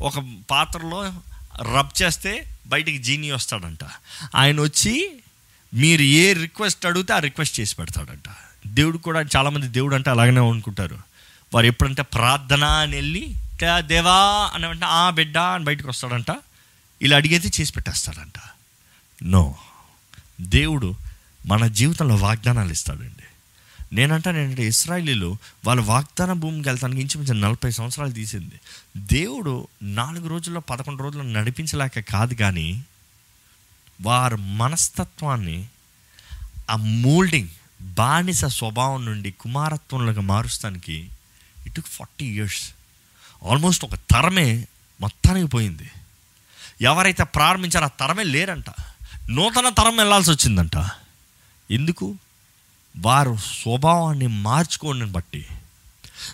[0.00, 0.14] ఒక
[0.50, 1.12] పాత్రలో
[1.74, 3.78] రబ్ చేస్తే బయటికి జీనీ వస్తాడంట.
[4.34, 5.12] ఆయన వచ్చి
[5.74, 8.34] మీరు ఏ రిక్వెస్ట్ అడిగితే ఆ రిక్వెస్ట్ చేసి పెడతాడంట.
[8.66, 10.98] దేవుడు కూడా చాలామంది దేవుడు అంటే అలాగనే అనుకుంటారు.
[11.54, 13.34] వారు ఎప్పుడంటే ప్రార్థన అని వెళ్ళి
[13.78, 16.36] దేవా అని అంటే ఆ బిడ్డ అని బయటకు వస్తాడంట.
[17.02, 18.40] ఇలా అడిగేది చేసి పెట్టేస్తాడంట.
[19.22, 19.54] నో.
[20.40, 20.94] దేవుడు
[21.46, 23.22] మన జీవితంలో వాగ్దానాలు ఇస్తాడండి.
[23.92, 28.60] నేనంటాను ఏంటంటే ఇస్రాయలీలు వాళ్ళ వాగ్దాన భూమికి వెళ్తానికి ఇంచుమించు నలభై సంవత్సరాలు తీసింది.
[28.96, 32.84] దేవుడు నాలుగు రోజుల్లో పదకొండు రోజుల్లో నడిపించలేక కాదు కానీ
[34.00, 35.68] వారి మనస్తత్వాన్ని
[36.70, 37.48] ఆ మోల్డింగ్
[37.82, 41.10] బానిస స్వభావం నుండి కుమారత్వంలోకి మారుస్తానికి
[41.66, 42.72] ఇటు ఫార్టీ ఇయర్స్
[43.50, 44.66] ఆల్మోస్ట్ ఒక తరమే
[45.00, 45.90] మొత్తానికి పోయింది.
[46.82, 48.64] ఎవరైతే ప్రారంభించారో ఆ తరమే లేరంట.
[49.30, 50.90] నూతన తరం వెళ్ళాల్సి వచ్చిందంట.
[51.70, 52.14] ఎందుకు?
[52.98, 55.46] వారు స్వభావాన్ని మార్చుకోండి బట్టి.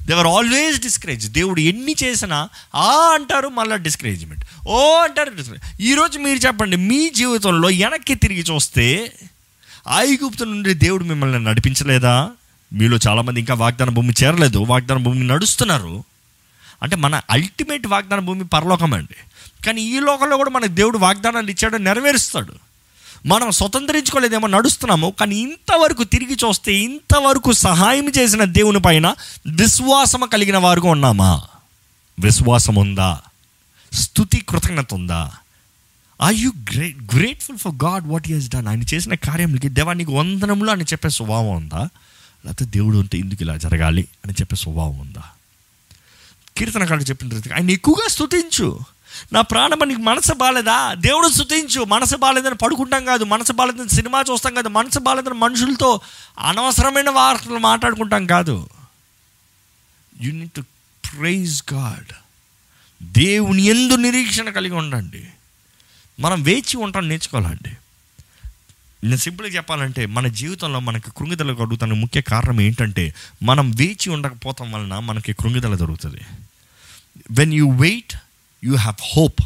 [0.02, 6.38] దేవర్ ఆల్వేస్ డిస్కరేజ్ దేవుడు ఎన్ని చేసినా ఆ అంటారు మళ్ళీ డిస్కరేజ్మెంట్ ఓ అంటారు డిస్కరేజ్ ఈరోజు మీరు
[6.38, 9.12] చెప్పండి మీ జీవితంలో వెనక్కి తిరిగి చూస్తే
[9.96, 12.30] ఐగుప్తు నుండి దేవుడు మిమ్మల్ని నడిపించలేదా?
[12.72, 16.04] మీలో చాలామంది ఇంకా వాగ్దాన భూమి చేరలేదు వాగ్దాన భూమి నడుస్తున్నారు.
[16.82, 19.16] అంటే మన అల్టిమేట్ వాగ్దాన భూమి పరలోకం అండి.
[19.64, 22.71] కానీ ఈ లోకంలో కూడా మనకు దేవుడు వాగ్దానాలు ఇచ్చాడు నెరవేరుస్తాడు.
[23.26, 29.14] మనం స్వతంత్రించుకోలేదేమో నడుస్తున్నాము కానీ ఇంతవరకు తిరిగి చూస్తే ఇంతవరకు సహాయం చేసిన దేవుని పైన
[29.46, 31.42] విశ్వాసము కలిగిన వారుగా ఉన్నామా?
[32.20, 33.20] విశ్వాసం ఉందా?
[33.92, 35.32] స్థుతి కృతజ్ఞత ఉందా?
[36.22, 40.84] Are you great grateful for God what is done ఆయన చేసిన కార్యములకి దేవానికి వందనములు అని
[40.84, 41.88] చెప్పే స్వభావం ఉందా?
[42.44, 45.22] లేకపోతే దేవుడు ఉంటే ఎందుకు ఇలా జరగాలి అని చెప్పే స్వభావం ఉందా?
[46.56, 48.80] కీర్తనకారుడు చెప్పిన రీతిగా ఆయన ఎక్కువగా స్థుతించు.
[49.32, 50.94] నా ప్రాణం నీకు మనసు బాలేదా?
[50.94, 53.24] దేవుడు స్థుతించు మనసు బాలేదని పడుకుంటాం కాదు.
[53.24, 54.68] మనసు బాలేదని సినిమా చూస్తాం కాదు.
[54.68, 56.00] మనసు బాగాలేదని మనుషులతో
[56.38, 58.68] అనవసరమైన వార్తలు మాట్లాడుకుంటాం కాదు.
[60.20, 62.12] యు టు ప్రైజ్ గాడ్
[63.02, 65.28] దేవుని ఎందు నిరీక్షణ కలిగి ఉండండి.
[66.20, 67.76] మనం వేచి ఉంటాం నేర్చుకోవాలండి.
[69.04, 74.98] నేను సింపుల్గా చెప్పాలంటే మన జీవితంలో మనకి కృంగిదల కలుగుతున్న ముఖ్య కారణం ఏంటంటే మనం వేచి ఉండకపోవటం వలన
[74.98, 76.20] మనకి కృంగిదల దొరుకుతుంది.
[77.30, 78.12] When you wait
[78.64, 79.40] you have hope.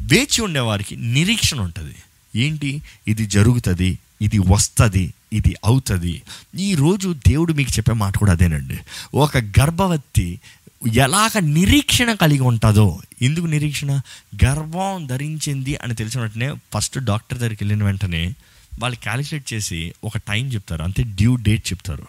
[0.00, 1.94] వేచి ఉండేవారికి నిరీక్షణ ఉంటుంది.
[2.36, 2.82] ఏంటి?
[3.08, 6.22] ఇది జరుగుతుంది ఇది వస్తుంది ఇది అవుతుంది.
[6.58, 8.78] ఈరోజు దేవుడు మీకు చెప్పే మాట కూడా అదేనండి.
[9.14, 10.40] ఒక గర్భవతి
[10.94, 13.02] ఎలాగ నిరీక్షణ కలిగి ఉంటుందో.
[13.22, 14.00] ఎందుకు నిరీక్షణ?
[14.44, 18.34] గర్భం ధరించింది అని తెలిసిన వెంటనే ఫస్ట్ డాక్టర్ దగ్గరికి వెళ్ళిన వెంటనే
[18.78, 20.82] వాళ్ళు క్యాలిక్యులేట్ చేసి ఒక టైం చెప్తారు.
[20.82, 22.06] అంతే డ్యూ డేట్ చెప్తారు.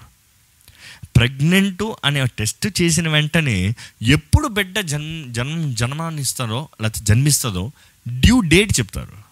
[1.17, 7.71] ప్రెగ్నెంట్ అనే టెస్ట్ చేసిన వెంటనే ఎప్పుడు బిడ్డ జన్ జన్మ జన్మాన్నిస్తారో లేకపోతే జన్మిస్తుందో
[8.07, 9.27] డ్యూ డేట్ చెప్తారు.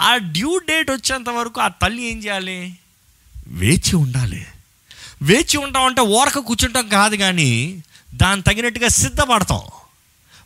[0.00, 2.78] ఆ డ్యూ డేట్ వచ్చేంత వరకు ఆ తల్లి ఏం చేయాలి?
[3.46, 4.46] వేచి ఉండాలి.
[5.22, 7.82] వేచి ఉంటాం అంటే ఓరక కూర్చుంటాం కాదు కానీ
[8.14, 9.60] దాని తగినట్టుగా సిద్ధపడతాం.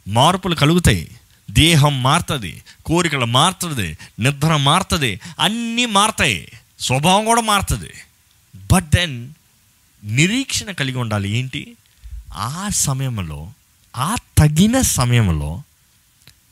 [0.08, 1.10] మార్పులు కలుగుతాయి.
[1.50, 6.52] దేహం మారుతుంది కోరికలు మారుతుంది నిద్ర మారుతుంది అన్నీ మారుతాయి.
[6.80, 7.90] స్వభావం కూడా మారుతుంది.
[8.72, 9.28] బట్ దెన్
[10.04, 11.28] నిరీక్షణ కలిగి ఉండాలి.
[11.28, 11.76] ఏంటి?
[12.34, 13.52] ఆ సమయంలో
[13.96, 15.62] ఆ తగిన సమయంలో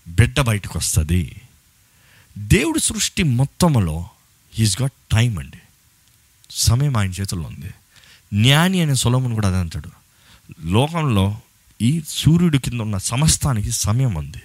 [0.08, 1.40] బిడ్డ బయటకు వస్తుంది
[2.38, 4.08] దేవుడి సృష్టి మొత్తంలో
[4.54, 5.58] హీస్ గాట్ టైం అండి.
[6.50, 7.68] సమయం ఆయన చేతుల్లో ఉంది.
[8.34, 9.90] జ్ఞాని అనే సులభం కూడా అదే అంటాడు.
[10.64, 11.40] లోకంలో
[11.82, 14.42] ఈ సూర్యుడి కింద ఉన్న సమస్తానికి సమయం ఉంది.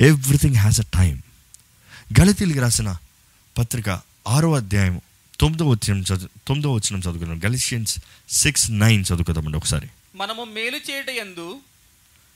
[0.00, 1.22] ఎవ్రీథింగ్ హ్యాస్ అ టైం
[2.20, 2.96] గళితీలకి రాసిన
[3.58, 5.00] పత్రిక ఆరో అధ్యాయం
[5.40, 9.88] తొమ్మిదో వచ్చిన చదువు తొమ్మిదో వచ్చిన చదువుకున్నాం గలిషియన్స్ సిక్స్ నైన్ చదువుకుందామండి ఒకసారి.
[10.14, 11.60] మనము మేలు చేయట ఎందు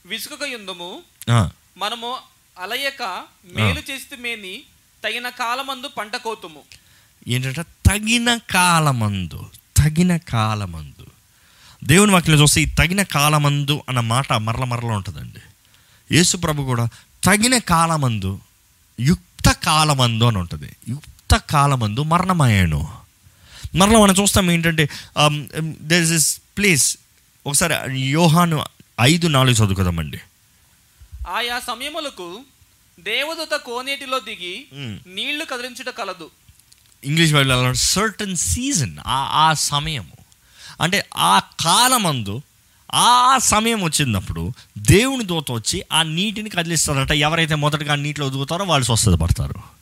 [0.06, 2.16] విసుకక ఎందుము ఆ, మనము
[2.58, 3.02] అలయక
[3.44, 4.62] మేలు చేస్తే మేని
[5.04, 6.62] తగిన కాలమందు పంట కోతుము.
[7.28, 11.06] ఏంటంటే తగిన కాలమందు తగిన కాలమందు.
[11.84, 15.40] దేవుని వాక్యం చూస్తే ఈ తగిన కాలమందు అన్న మాట మరల మరల ఉంటుందండి.
[16.14, 16.88] యేసు ప్రభు కూడా
[17.24, 18.40] తగిన కాలమందు
[19.00, 20.76] యుక్త కాలమందు అని ఉంటుంది.
[20.88, 22.92] యుక్త కాలమందు మరణమయ్యాను.
[23.74, 24.88] మరల మనం చూస్తాం ఏంటంటే
[25.82, 26.96] దేర్ ఇస్ ప్లేస్
[27.46, 28.64] ఒకసారి యోహాను
[29.00, 30.20] ఐదు నాలుగు చదువుకుందామండి.
[31.28, 32.40] ఆయా సమయములకు
[33.00, 34.98] దేవదూత కోనేటిలో దిగి మ్.
[35.06, 36.30] నీళ్ళు కదిలించుట కలదు.
[37.04, 40.20] ఇంగ్లీష్ బైబిల్ సర్టన్ సీజన్ ఆ ఆ సమయము.
[40.80, 42.42] అంటే ఆ కాలమందు
[42.94, 49.12] ఆ సమయం వచ్చినప్పుడు దేవుని దూత వచ్చి ఆ నీటిని కదిలిస్తారట ఎవరైతే మొదటగా నీటిలో దూతారో వాళ్ళు స్వస్థత
[49.12, 49.79] పడతారు.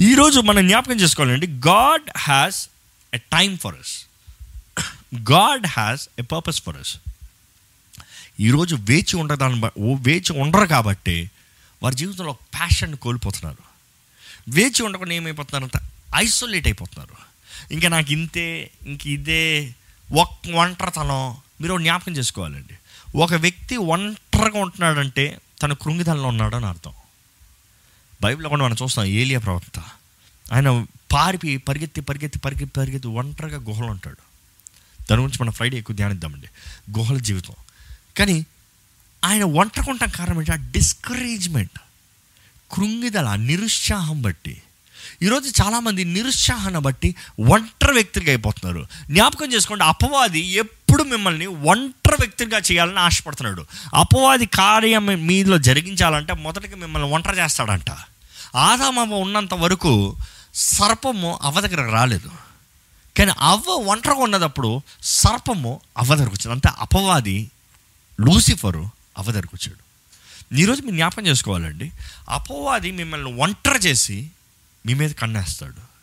[0.00, 2.68] ఈరోజు మనం జ్ఞాపకం చేసుకోవాలండి God has
[3.14, 4.06] a time for us
[5.32, 6.96] God has a purpose for us
[8.40, 11.30] ఈరోజు వేచి ఉండదాన్ని వేచి ఉండరు కాబట్టి
[11.82, 13.58] వారి జీవితంలో ప్యాషన్ కోల్పోతున్నారు.
[14.48, 15.82] వేచి ఉండకుండా ఏమైపోతున్నారంత
[16.16, 17.14] ఐసోలేట్ అయిపోతున్నారు.
[17.72, 19.74] ఇంకా నాకు ఇంతే ఇంక ఇదే
[20.12, 21.36] ఒక్ ఒంటరితనం.
[21.60, 22.74] మీరు జ్ఞాపకం చేసుకోవాలండి.
[23.18, 26.92] ఒక వ్యక్తి ఒంటరిగా ఉంటున్నాడంటే తన కృంగిదలలో ఉన్నాడని అర్థం.
[28.24, 29.78] బైబిల్లో కూడా మనం చూస్తాం ఏలియా ప్రవక్త.
[30.52, 34.16] ఆయన పారిపి పరిగెత్తి పరిగెత్తి పరిగెత్తి పరిగెత్తి ఒంటరిగా గుహలు ఉంటాడు.
[35.10, 36.46] దాని గురించి మనం ఫ్రైడే ఎక్కువ ధ్యానిద్దామండి.
[36.98, 37.54] గుహల జీవితం.
[38.16, 38.46] కానీ
[39.24, 40.52] ఆయన ఒంటరిగా ఉండటం కారణం ఏంటి?
[40.52, 41.78] ఆ డిస్కరేజ్మెంట్
[42.72, 44.62] కృంగిదల నిరుత్సాహం బట్టి.
[45.22, 48.86] ఈరోజు చాలామంది నిరుత్సాహాన్ని బట్టి ఒంటరి వ్యక్తిగా అయిపోతున్నారు.
[49.10, 53.66] జ్ఞాపకం చేసుకోండి అపవాది ఎప్పుడు మిమ్మల్ని ఒంటరి వ్యక్తిగా చేయాలని ఆశపడుతున్నాడు.
[53.94, 57.90] అపవాది కార్యం మీలో జరిగించాలంటే మొదటగా మిమ్మల్ని ఒంటరి చేస్తాడంట.
[58.56, 60.16] ఆదామవ ఉన్నంత వరకు
[60.54, 62.30] సర్పము అవ దగ్గరకు రాలేదు.
[63.18, 66.52] కానీ అవ్వ ఒంటరిగా ఉన్నదప్పుడు సర్పము అవ్వ దగ్గరకు వచ్చింది.
[66.52, 67.50] అంటే అపవాది
[68.20, 69.84] లూసిఫరు అవ్వ దగ్గరకు వచ్చాడు.
[70.54, 71.92] ఈరోజు మీరు జ్ఞాపకం చేసుకోవాలండి.
[72.28, 74.30] అపవాది మిమ్మల్ని ఒంటరి చేసి
[74.86, 75.94] మీ మీద కన్నేస్తాడు.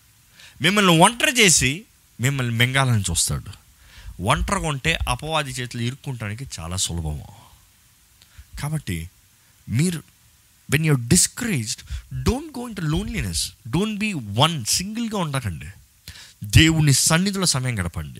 [0.64, 1.86] మిమ్మల్ని ఒంటరి చేసి
[2.22, 3.62] మిమ్మల్ని మింగాలని చూస్తాడు.
[4.24, 7.28] ఒంటరిగా ఉంటే అపవాది చేతులు ఇరుక్కుంటానికి చాలా సులభము.
[8.60, 9.10] కాబట్టి
[9.70, 10.04] మీరు
[10.72, 11.82] when your discouraged
[12.24, 15.66] don't go into loneliness don't be one సింగిల్గా ఉండకండి.
[16.44, 18.20] దేవుని సన్నిధిలో సమయం గడపండి.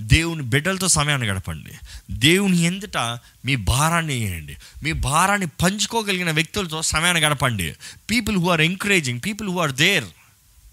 [0.00, 1.70] దేవుని బిడ్డలతో సమయాన్ని గడపండి.
[2.10, 2.96] దేవుని ఎందుట
[3.44, 4.56] మీ భారాన్ని వేయండి.
[4.82, 7.76] మీ భారాన్ని పంచుకోగలిగిన వ్యక్తులతో సమయాన్ని గడపండి.
[8.10, 10.04] People who are encouraging people who are there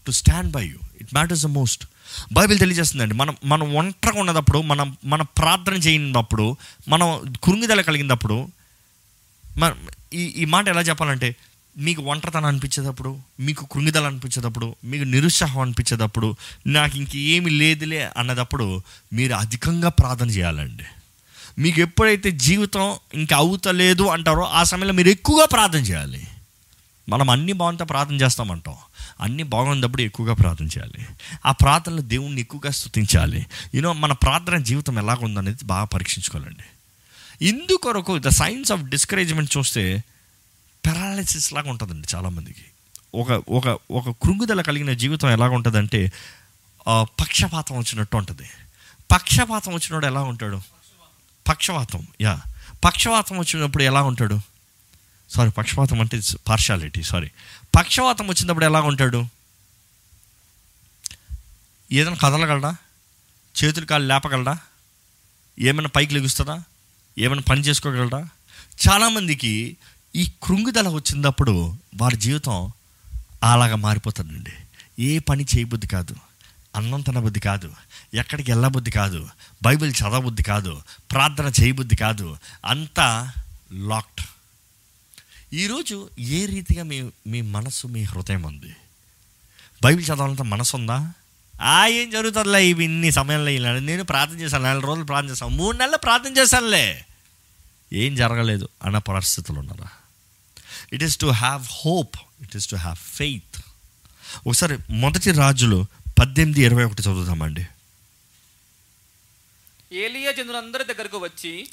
[0.07, 1.85] to stand by you it matters the most
[2.33, 3.15] Bible తెలియజేస్తుందండి.
[3.15, 8.51] మనం మనం ఒంటరిగా ఉన్నప్పుడు మనం మన ప్రార్థన చేయనప్పుడు మనం కురుంగిదల కలిగినప్పుడు
[10.13, 11.35] ఈ ఈ మాట ఎలా చెప్పాలంటే
[11.77, 16.35] మీకు ఒంటరితనం అనిపించేటప్పుడు మీకు కృంగిదలు అనిపించేటప్పుడు మీకు నిరుత్సాహం అనిపించేటప్పుడు
[16.67, 18.81] నాకు ఇంక ఏమి లేదులే అన్నదప్పుడు
[19.13, 20.83] మీరు అధికంగా ప్రార్థన చేయాలండి.
[21.59, 26.27] మీకు ఎప్పుడైతే జీవితం ఇంకా అవుతలేదు అంటారో ఆ సమయంలో మీరు ఎక్కువగా ప్రార్థన చేయాలి.
[27.09, 28.75] మనం అన్ని బాగుంటే ప్రార్థన చేస్తామంటాం.
[29.21, 31.05] అన్ని బాగున్నప్పుడు ఎక్కువగా ప్రార్థన చేయాలి.
[31.45, 33.45] ఆ ప్రార్థనలో దేవుణ్ణి ఎక్కువగా స్థుతించాలి
[33.75, 36.63] యూనో మన ప్రార్థన జీవితం ఎలాగుందనేది బాగా పరీక్షించుకోవాలండి.
[37.41, 40.03] ఇందుకొరకు ద సైన్స్ ఆఫ్ డిస్కరేజ్మెంట్ చూస్తే
[40.85, 42.65] పెరాలసిస్ లాగా ఉంటుందండి చాలామందికి.
[43.15, 46.11] ఒక ఒక ఒక కృంగుదల కలిగిన జీవితం ఎలాగ ఉంటుందంటే
[47.03, 48.49] పక్షపాతం వచ్చినట్టు ఉంటుంది.
[49.11, 50.61] పక్షపాతం వచ్చినప్పుడు ఎలా ఉంటాడు?
[51.47, 52.41] పక్షవాతం యా.
[52.85, 54.39] పక్షవాతం వచ్చినప్పుడు ఎలా ఉంటాడు?
[55.29, 57.29] సారీ పక్షపాతం అంటే పార్షాలిటీ సారీ
[57.75, 59.25] పక్షవాతం వచ్చినప్పుడు ఎలా ఉంటాడు?
[61.91, 62.75] ఏదైనా కదలగలడా?
[63.63, 64.57] చేతులు కాళ్ళు లేపగలడా?
[65.59, 66.63] ఏమైనా పైకి లెగుస్తుందా?
[67.19, 68.29] ఏమైనా పని చేసుకోగలరా?
[68.87, 69.77] చాలామందికి
[70.15, 72.71] ఈ కృంగుదల వచ్చినప్పుడు వారి జీవితం
[73.43, 74.51] అలాగా మారిపోతుందండి.
[75.03, 76.15] ఏ పని చేయబుద్ధి కాదు.
[76.75, 77.73] అన్నం తినబుద్ధి కాదు.
[78.13, 79.29] ఎక్కడికి వెళ్ళబుద్ధి కాదు.
[79.63, 80.81] బైబిల్ చదవబుద్ధి కాదు.
[81.11, 82.37] ప్రార్థన చేయబుద్ధి కాదు.
[82.65, 83.31] అంతా
[83.73, 84.25] లాక్డ్.
[85.53, 88.75] ఈరోజు ఏ రీతిగా మీ మీ మనసు మీ హృదయం ఉంది?
[89.83, 91.11] బైబిల్ చదవాలంత మనసు ఉందా?
[91.61, 92.69] ఆ ఏం జరుగుతుందిలే?
[92.69, 94.63] ఇవి ఇన్ని సమయంలో ఇలా నేను ప్రార్థన చేశాను.
[94.63, 95.55] నెల రోజులు ప్రార్థన చేశాను.
[95.55, 97.05] మూడు నెలలు ప్రార్థన చేశానులే.
[97.93, 99.89] ఏం జరగలేదు అన్న పరిస్థితులు ఉన్నారా
[100.93, 103.61] it is to have hope it is to have faith
[104.47, 105.85] ఒకసారి మొదటి రాజులు
[106.19, 107.67] పద్దెనిమిది ఇరవై ఒకటి చదువుతామండి.
[109.91, 111.69] ఏలియా జనులందరి దగ్గరకు వచ్చి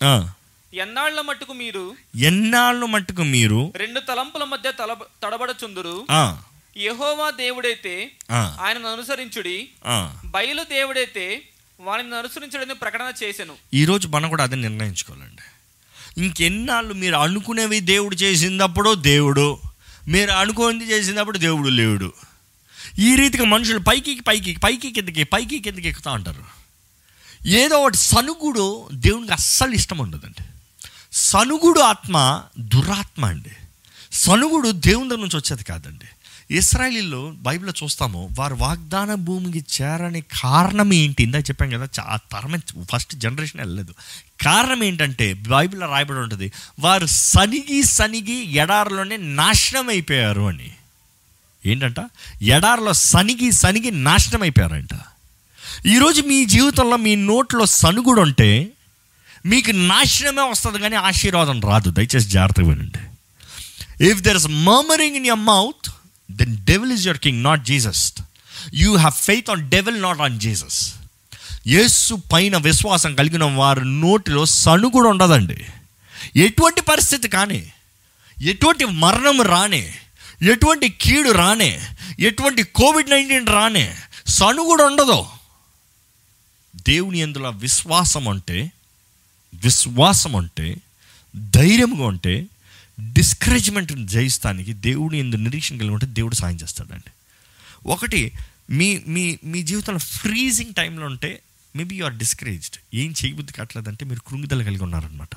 [0.75, 1.97] ఎన్నాళ్ళ మట్టుకు మీరు?
[2.17, 3.73] ఎన్నాళ్ళ మట్టుకు మీరు?
[3.77, 6.07] రెండు తలంపుల మధ్య తల తడబడచుందురు.
[6.79, 9.69] యహోవా దేవుడైతే ఆయనను అనుసరించుడి.
[10.25, 11.43] బయలు దేవుడైతే
[11.81, 15.43] వారిని అనుసరించడని ప్రకటన చేశాను ఈ రోజు మనం కూడా అదే నిర్ణయించుకోవాలండి.
[16.19, 19.59] ఇంకెన్నాళ్ళు మీరు అనుకునేవి దేవుడు చేసినప్పుడు దేవుడు
[20.09, 22.13] మీరు అనుకోనిది చేసినప్పుడు దేవుడు లేవుడు
[22.99, 26.45] ఈ రీతిగా మనుషులు పైకి పైకి పైకి కిందకి పైకి కిందకి ఎక్కుతా ఉంటారు.
[27.47, 30.45] ఏదో ఒకటి సనుగుడు దేవునికి అస్సలు ఇష్టం ఉండదండి.
[31.13, 33.51] సనుగుడు ఆత్మ దురాత్మ అండి.
[34.13, 36.05] సనుగుడు దేవుని దగ్గర నుంచి వచ్చేది కాదండి.
[36.51, 41.23] ఇస్రాయలీలో బైబిల్లో చూస్తాము వారు వాగ్దాన భూమికి చేరని కారణం ఏంటి?
[41.23, 42.59] ఇందా చెప్పాం కదా ఆ తరమే
[42.93, 43.95] ఫస్ట్ జనరేషన్ వెళ్ళలేదు.
[44.41, 50.71] కారణం ఏంటంటే బైబిల్లో రాయబడి ఉంటుంది వారు సనిగి సనిగి ఎడారిలోనే నాశనం అయిపోయారు అని.
[51.67, 51.97] ఏంటంట?
[52.43, 54.95] ఎడారిలో సనిగి సనిగి నాశనం అయిపోయారంట.
[55.87, 58.69] ఈరోజు మీ జీవితంలో మీ నోట్లో సనుగుడు ఉంటే
[59.47, 61.91] మీకు నాశనమే వస్తుంది కానీ ఆశీర్వాదం రాదు.
[61.91, 62.99] దయచేసి జాగ్రత్తగా వినండి.
[64.09, 65.91] If there is murmuring in your mouth
[66.31, 68.15] then devil is your king not Jesus
[68.75, 70.95] you have faith on devil not on Jesus
[71.67, 75.67] యేసు పైన విశ్వాసం కలిగిన వారి నోటిలో సనుగుడు ఉండదండి.
[76.37, 77.73] ఎటువంటి పరిస్థితి కానీ
[78.43, 79.95] ఎటువంటి మరణం రానే
[80.43, 81.81] ఎటువంటి కీడు రానే
[82.21, 85.27] ఎటువంటి కోవిడ్ నైన్టీన్ రానే సనుగుడు ఉండదు.
[86.77, 88.73] దేవుని ఎందులో విశ్వాసం అంటే
[89.55, 90.77] విశ్వాసం అంటే
[91.37, 92.47] ధైర్యంగా ఉంటే
[93.01, 97.11] డిస్కరేజ్మెంట్ జయిస్తానికి దేవుడు ఎందు నిరీక్షణ కలిగి ఉంటే దేవుడు సాయం చేస్తాడండి.
[97.87, 98.33] ఒకటి
[98.71, 101.43] మీ మీ మీ జీవితంలో ఫ్రీజింగ్ టైంలో ఉంటే
[101.77, 105.29] మేబీ యు ఆర్ డిస్కరేజ్డ్ ఏం చేయబుద్ధి కావట్లేదంటే మీరు కృంగిదల కలిగి ఉన్నారనమాట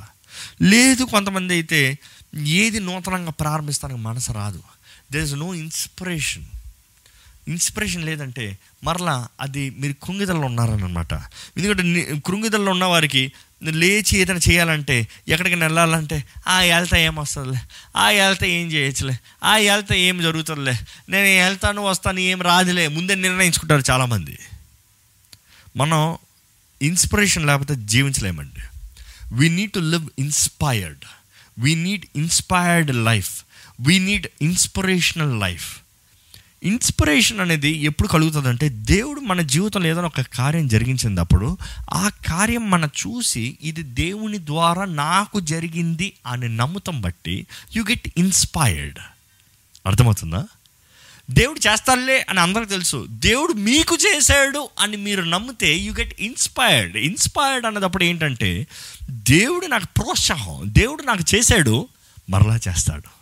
[0.62, 2.00] లేదు కొంతమంది అయితే
[2.45, 4.63] ఏది నూతనంగా ప్రారంభిస్తానికి మనసు రాదు.
[5.12, 6.45] There is no inspiration
[7.47, 11.13] inspiration లేదంటే మరలా అది మీరు కృంగిదల్లో ఉన్నారనమాట
[11.58, 13.32] ఎందుకంటే కృంగిదల్లో ఉన్న వారికి
[13.63, 17.62] లేచి ఏదైనా చేయాలంటే ఎక్కడికైనా వెళ్ళాలంటే ఆ వెళ్తా ఏమొస్తుందిలే
[17.95, 23.84] ఆ వెళ్తా ఏం చేయొచ్చులే ఆ వెళ్తా ఏం జరుగుతుందిలే నేను వెళ్తాను వస్తాను ఏం రాదులే ముందే నిర్ణయించుకుంటారు
[23.89, 24.39] చాలామంది.
[25.78, 26.17] మనం
[26.82, 28.62] ఇన్స్పిరేషన్ లేకపోతే జీవించలేమండి.
[29.34, 31.06] We need to live inspired
[31.60, 33.43] we need inspired life
[33.82, 35.80] we need inspirational life
[36.63, 41.58] inspiration అనేది ఎప్పుడు కలుగుతుందంటే దేవుడు మన జీవితంలో ఏదైనా ఒక కార్యం జరిగించినప్పుడు
[41.93, 49.00] ఆ కార్యం మనం చూసి ఇది దేవుని ద్వారా నాకు జరిగింది అని నమ్ముతం బట్టి యు గెట్ ఇన్స్పైర్డ్
[49.86, 50.48] అర్థమవుతుందా?
[51.32, 53.06] దేవుడు చేస్తాడులే అని అందరికి తెలుసు.
[53.10, 58.67] దేవుడు మీకు చేశాడు అని మీరు నమ్మితే యు గెట్ ఇన్స్పైర్డ్ ఇన్స్పైర్డ్ అన్నదప్పుడు ఏంటంటే
[59.10, 61.88] దేవుడు నాకు ప్రోత్సాహం దేవుడు నాకు చేశాడు
[62.30, 63.18] మరలా చేస్తాడు.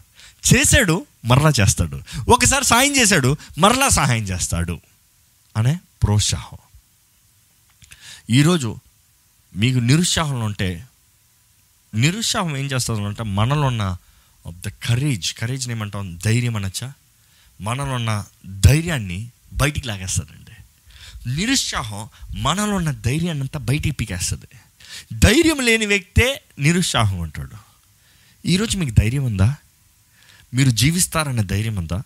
[0.53, 2.01] చేశాడు మరలా చేస్తాడు.
[2.29, 4.79] ఒకసారి సాయం చేశాడు మరలా సహాయం చేస్తాడు.
[5.57, 6.57] అనే ప్రోత్సాహం.
[8.29, 8.79] ఈరోజు
[9.55, 10.86] మీకు నిరుత్సాహంలో ఉంటే
[11.95, 13.97] నిరుత్సాహం ఏం చేస్తుందంటే మనలో ఉన్న
[14.49, 16.17] ద కరేజ్ కరేజ్ని ఏమంటాం?
[16.17, 16.93] ధైర్యం అనొచ్చా?
[17.62, 20.51] మనలో ఉన్న ధైర్యాన్ని బయటికి లాగేస్తుందండి
[21.36, 24.60] నిరుత్సాహం మనలో ఉన్న ధైర్యాన్ని అంతా బయటికి పీకేస్తుంది.
[25.19, 27.57] ధైర్యం లేని వ్యక్తే నిరుత్సాహం అంటాడు.
[28.45, 29.55] ఈరోజు మీకు ధైర్యం ఉందా?
[30.58, 32.04] మీరు జీవిస్తారనే ధైర్యం ఉందా?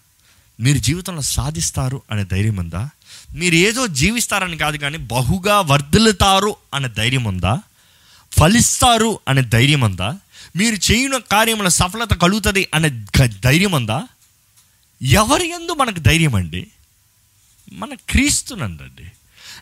[0.60, 2.90] మీరు జీవితంలో సాధిస్తారు అనే ధైర్యం ఉందా?
[3.36, 7.60] మీరు ఏదో జీవిస్తారని కాదు కానీ బహుగా వర్ధిల్లుతారు అనే ధైర్యం ఉందా?
[8.40, 10.18] ఫలిస్తారు అనే ధైర్యం ఉందా?
[10.56, 12.90] మీరు చేయని కార్యంలో సఫలత కలుగుతుంది అనే
[13.28, 14.08] ధైర్యం ఉందా?
[15.02, 16.68] ఎవరి ఎందు మనకు ధైర్యం అండి?
[17.74, 19.12] మన క్రీస్తునందండి.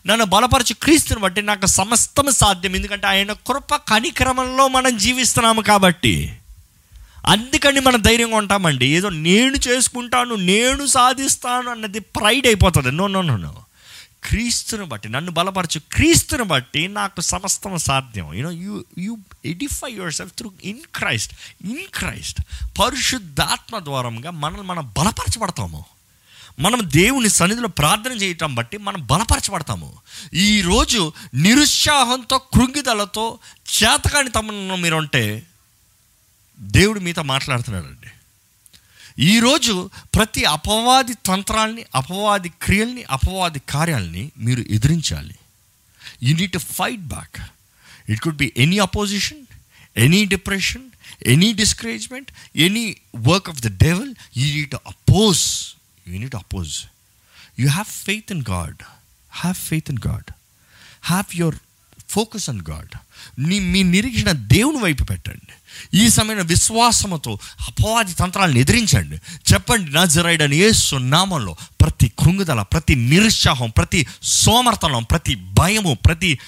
[0.06, 2.76] నన్ను బలపరచు క్రీస్తుని బట్టి నాకు సమస్తం సాధ్యం.
[2.76, 6.36] ఎందుకంటే ఆయన కృప కనిక్రమంలో మనం జీవిస్తున్నాము కాబట్టి.
[7.26, 8.86] అందుకని మనం ధైర్యంగా ఉంటామండి.
[8.86, 12.92] ఏదో నేను చేసుకుంటాను నేను సాధిస్తాను అన్నది ప్రైడ్ అయిపోతుంది.
[12.92, 13.64] No no no no.
[14.24, 18.34] క్రీస్తుని బట్టి నన్ను బలపరచు క్రీస్తుని బట్టి నాకు సమస్తం సాధ్యం.
[18.34, 22.42] You know you you edify yourself through in Christ in Christ
[22.80, 25.84] పరిశుద్ధాత్మ ద్వారంగా మనల్ని మనం బలపరచబడతాము.
[26.60, 29.92] మనం దేవుని సన్నిధిలో ప్రార్థన చేయటం బట్టి మనం బలపరచబడతాము.
[30.34, 33.38] ఈరోజు నిరుత్సాహంతో కృంగిదలతో
[33.82, 35.42] చేతకాని తమను మీరు ఉంటే
[36.62, 38.10] దేవుడు మీతో మాట్లాడుతున్నాడండి.
[39.22, 45.34] ఈరోజు ప్రతి అపవాది తంత్రాల్ని అపవాది క్రియల్ని అపవాది కార్యాలని మీరు ఎదిరించాలి.
[46.22, 47.40] You need to fight back
[48.10, 49.46] it could be any opposition
[49.96, 50.90] any depression
[51.26, 55.74] any discouragement any work of the devil you need to oppose
[56.08, 56.84] you need oppose
[57.60, 58.82] you have faith in God
[59.30, 60.32] have faith in God
[61.02, 61.54] have your
[62.08, 62.94] focus on God
[63.38, 65.52] నీ మీ నిరీక్షణ దేవుని వైపు పెట్టండి.
[65.94, 69.16] ఈ సమయంలో విశ్వాసముతో అపవాది తంత్రాలను ఎదిరించండి.
[69.52, 76.38] చెప్పండి నజరైడని యేసు నామంలో ప్రతి కృంగుదల ప్రతి నిరుత్సాహం ప్రతి సోమర్తనం ప్రతి భయము ప్రతి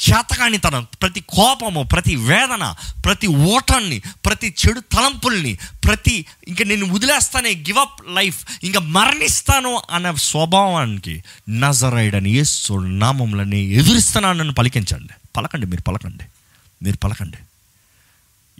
[0.00, 8.00] చేతకానితనం ప్రతి కోపము ప్రతి వేదన ప్రతి ఓటాన్ని ప్రతి చెడు తలంపుల్ని ప్రతి ఇంకా నేను వదిలేస్తానే గివప్
[8.14, 15.14] లైఫ్ ఇంకా మరణిస్తాను అన్న స్వభావానికి నజరైడని యేసు నామంలో నేను ఎదురిస్తున్నానని పలికించండి.
[15.36, 16.24] పలకండి మీరు పలకండి
[16.82, 17.36] మీరు పలకండి.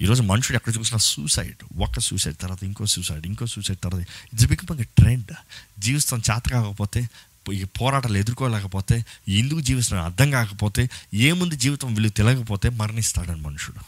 [0.04, 4.84] ఈరోజు మనుషుడు ఎక్కడ చూసినా సూసైడ్ ఒక్క సూసైడ్ తర్వాత ఇంకో సూసైడ్ ఇంకో సూసైడ్ తర్వాత ఇట్స్ బికమ్
[4.84, 5.32] ట్రెండ్.
[5.78, 7.08] జీవితం చేత కాకపోతే
[7.52, 13.80] ఈ పోరాటాలు ఎదుర్కోలేకపోతే ఎందుకు జీవిస్తున్నాడు అర్థం కాకపోతే ఏముంది జీవితం విలువ తెలియకపోతే మరణిస్తాడని మనుషుడు.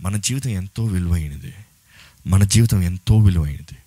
[0.00, 1.54] మన జీవితం ఎంతో విలువైనది.
[2.26, 3.78] మన జీవితం ఎంతో విలువైనది.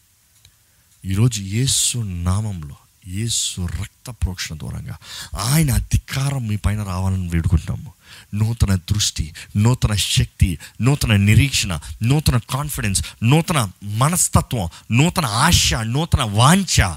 [1.06, 2.75] ఈరోజు యేసు నామంలో
[3.10, 4.98] యేసు రక్త ప్రోక్షణ దూరంగా
[5.39, 7.93] ఆయన అధికారం మీ పైన రావాలని వేడుకుంటున్నాము.
[8.36, 16.95] నూతన దృష్టి నూతన శక్తి నూతన నిరీక్షణ నూతన కాన్ఫిడెన్స్ నూతన మనస్తత్వం నూతన ఆశ నూతన వాంఛ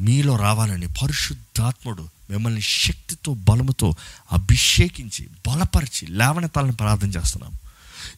[0.00, 3.94] మీలో రావాలని పరిశుద్ధాత్ముడు మిమ్మల్ని శక్తితో బలముతో
[4.32, 7.52] అభిషేకించి బలపరిచి లేవనెత్తాలని ప్రార్థన చేస్తున్నాం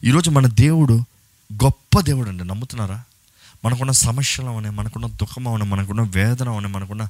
[0.03, 0.93] ఈరోజు మన దేవుడు
[1.53, 2.43] గొప్ప దేవుడు అండి.
[2.43, 3.03] నమ్ముతున్నారా?
[3.65, 7.07] మనకున్న సమస్యలు అవని మనకున్న దుఃఖం అవని మనకున్న వేదన అవని మనకున్న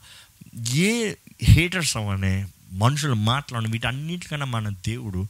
[0.74, 5.28] ఏ హేటర్స్ అవని మనుషులు మాట్లాడని వీటన్నిటికన్నా మన దేవుడు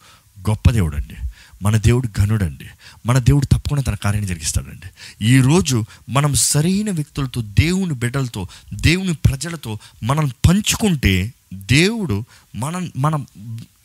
[0.49, 1.15] గొప్ప దేవుడు అండి
[1.61, 2.65] మన దేవుడు ఘనుడండి.
[3.05, 5.25] మన దేవుడు తప్పకుండా తన కార్యాన్ని జరిగిస్తాడండి.
[5.25, 12.23] ఈరోజు మనం సరైన వ్యక్తులతో దేవుని బిడ్డలతో దేవుని ప్రజలతో మనం పంచుకుంటే దేవుడు
[12.55, 13.27] మనం మనం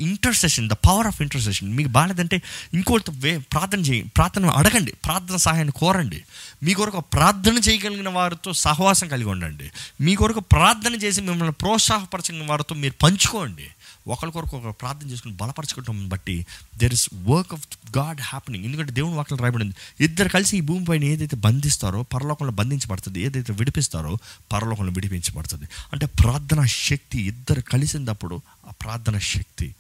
[0.01, 2.43] intercession the power of intercession మీకు బాగాలేదంటే
[2.75, 6.25] ఇంకోటి వే ప్రార్థన చేయండి ప్రార్థన అడగండి ప్రార్థన సహాయాన్ని కోరండి.
[6.63, 9.71] మీ కొరకు ప్రార్థన చేయగలిగిన వారితో సహవాసం కలిగి ఉండండి.
[10.01, 13.69] మీ కొరకు ప్రార్థన చేసి మిమ్మల్ని ప్రోత్సాహపరచిన వారితో మీరు పంచుకోండి.
[14.09, 16.47] ఒకరి కొరకు ఒకరు ప్రార్థన చేసుకుని బలపరచుకోవటం బట్టి
[16.79, 17.67] there is work of
[17.99, 19.75] God happening ఎందుకంటే దేవుని వాక్యం రాయబడింది.
[20.01, 24.19] ఇద్దరు కలిసి ఈ భూమిపైన ఏదైతే బంధిస్తారో పరలోకంలో బంధించబడుతుంది ఏదైతే విడిపిస్తారో
[24.53, 25.69] పరలోకంలో విడిపించబడుతుంది.
[25.93, 29.75] అంటే ప్రార్థన శక్తి ఇద్దరు కలిసినప్పుడు ఆ ప్రార్థన శక్తి.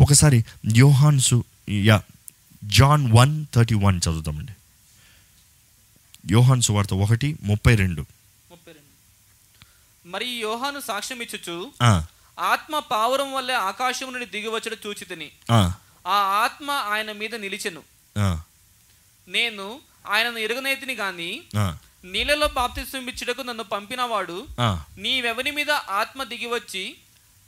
[0.00, 0.44] ఒకసారి
[0.76, 2.02] యోహాన్సు యా
[2.64, 4.52] జాన్ వన్ థర్టీ వన్ చదువుతామండి
[6.32, 8.06] యోహాన్సు వార్త ఒకటి ముప్పై రెండు.
[10.04, 11.72] మరి యోహాను సాక్ష్యం ఇచ్చుచు
[12.38, 15.30] ఆత్మ పావురం వల్లే ఆకాశం నుండి దిగి వచ్చడం చూచితిని.
[16.06, 16.12] ఆ,
[16.44, 17.82] ఆత్మ ఆయన మీద నిలిచెను.
[19.28, 21.42] నేను ఆయనను ఎరుగనేతిని గాని.
[22.04, 24.46] నీళ్ళలో బాప్తిస్వం ఇచ్చుటకు నన్ను పంపినవాడు
[24.98, 26.96] నీవెవరి మీద ఆత్మ దిగి వచ్చి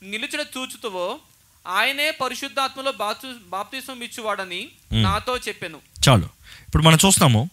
[0.03, 1.19] నిలుచుడ చూచుతువో
[1.67, 5.81] ఆయనే పరిశుద్ధాత్మలో బాప్తి బాప్తిస్వం ఇచ్చువాడని నాతో చెప్పాను.
[6.09, 6.29] చాలు.
[6.69, 7.51] ఇప్పుడు మనం చూస్తున్నాము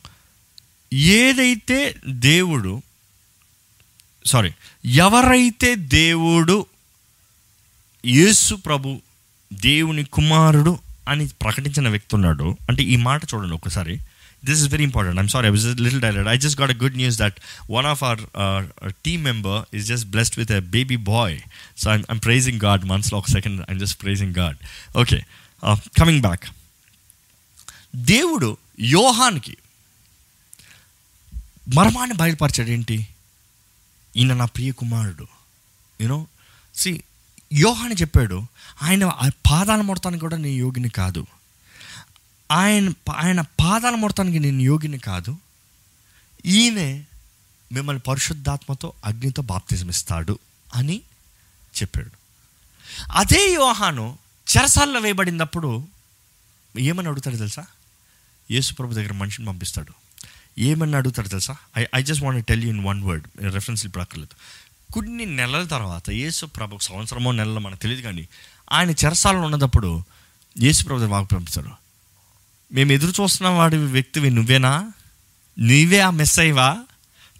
[0.93, 2.81] ఏదైతే దేవుడు
[4.25, 4.51] సారీ
[4.85, 6.65] ఎవరైతే దేవుడు
[8.05, 9.01] యేసు ప్రభు
[9.53, 12.57] దేవుని కుమారుడు అని ప్రకటించిన వ్యక్తి ఉన్నాడు.
[12.69, 14.01] అంటే ఈ మాట చూడండి ఒకసారి.
[14.45, 17.17] This is very important I'm sorry I little direct I just got a good news
[17.17, 17.35] that
[17.71, 21.39] one of our team member is just blessed with a baby boy
[21.77, 24.57] so I'm I'm praising God మనసులో ఒక second I'm just praising God
[24.97, 25.25] okay
[25.97, 26.45] coming back
[27.95, 29.57] దేవుడు యోహాన్కి
[31.73, 33.07] మర్మాన్ని బయలుపరచాడు ఏంటి?
[34.17, 35.27] ఈయన నా ప్రియ కుమారుడు.
[36.01, 36.27] You know
[36.75, 37.03] C
[37.53, 38.45] Yohani చెప్పాడు
[38.81, 41.27] ఆయన ఆ పాదాల మొడతానికి కూడా నేను యోగిని కాదు.
[42.51, 45.37] ఆయన ఆయన పాదాల మొడతానికి నేను యోగిని కాదు.
[46.45, 47.05] ఈయనే
[47.71, 50.39] మిమ్మల్ని పరిశుద్ధాత్మతో అగ్నితో బాప్తిజమిస్తాడు
[50.75, 51.01] అని
[51.81, 52.09] చెప్పాడు.
[53.11, 54.17] అదే యోహాను
[54.57, 55.87] చెరసాల్లో వేయబడినప్పుడు
[56.79, 57.65] ఏమని అడుగుతాడు తెలుసా?
[58.51, 59.93] యేసుప్రభు దగ్గర మనిషిని పంపిస్తాడు.
[60.59, 61.55] ఏమని అడుగుతాడు తెలుసా?
[61.77, 64.35] I I just want tell you in one word reference ఇప్పుడు అక్కర్లేదు
[64.93, 68.27] కొన్ని నెలల తర్వాత యేసు ప్రభు సంవత్సరమో నెలలో మనకు తెలియదు కానీ
[68.71, 70.03] ఆయన చెరసాలలో ఉన్నప్పుడు
[70.61, 71.69] యేసు ప్రభు వాకు పంపిస్తాడు
[72.71, 74.91] మేము ఎదురు చూస్తున్న వాడి వ్యక్తివి నువ్వేనా?
[75.59, 76.77] నీవే ఆ మిస్ అయ్యవా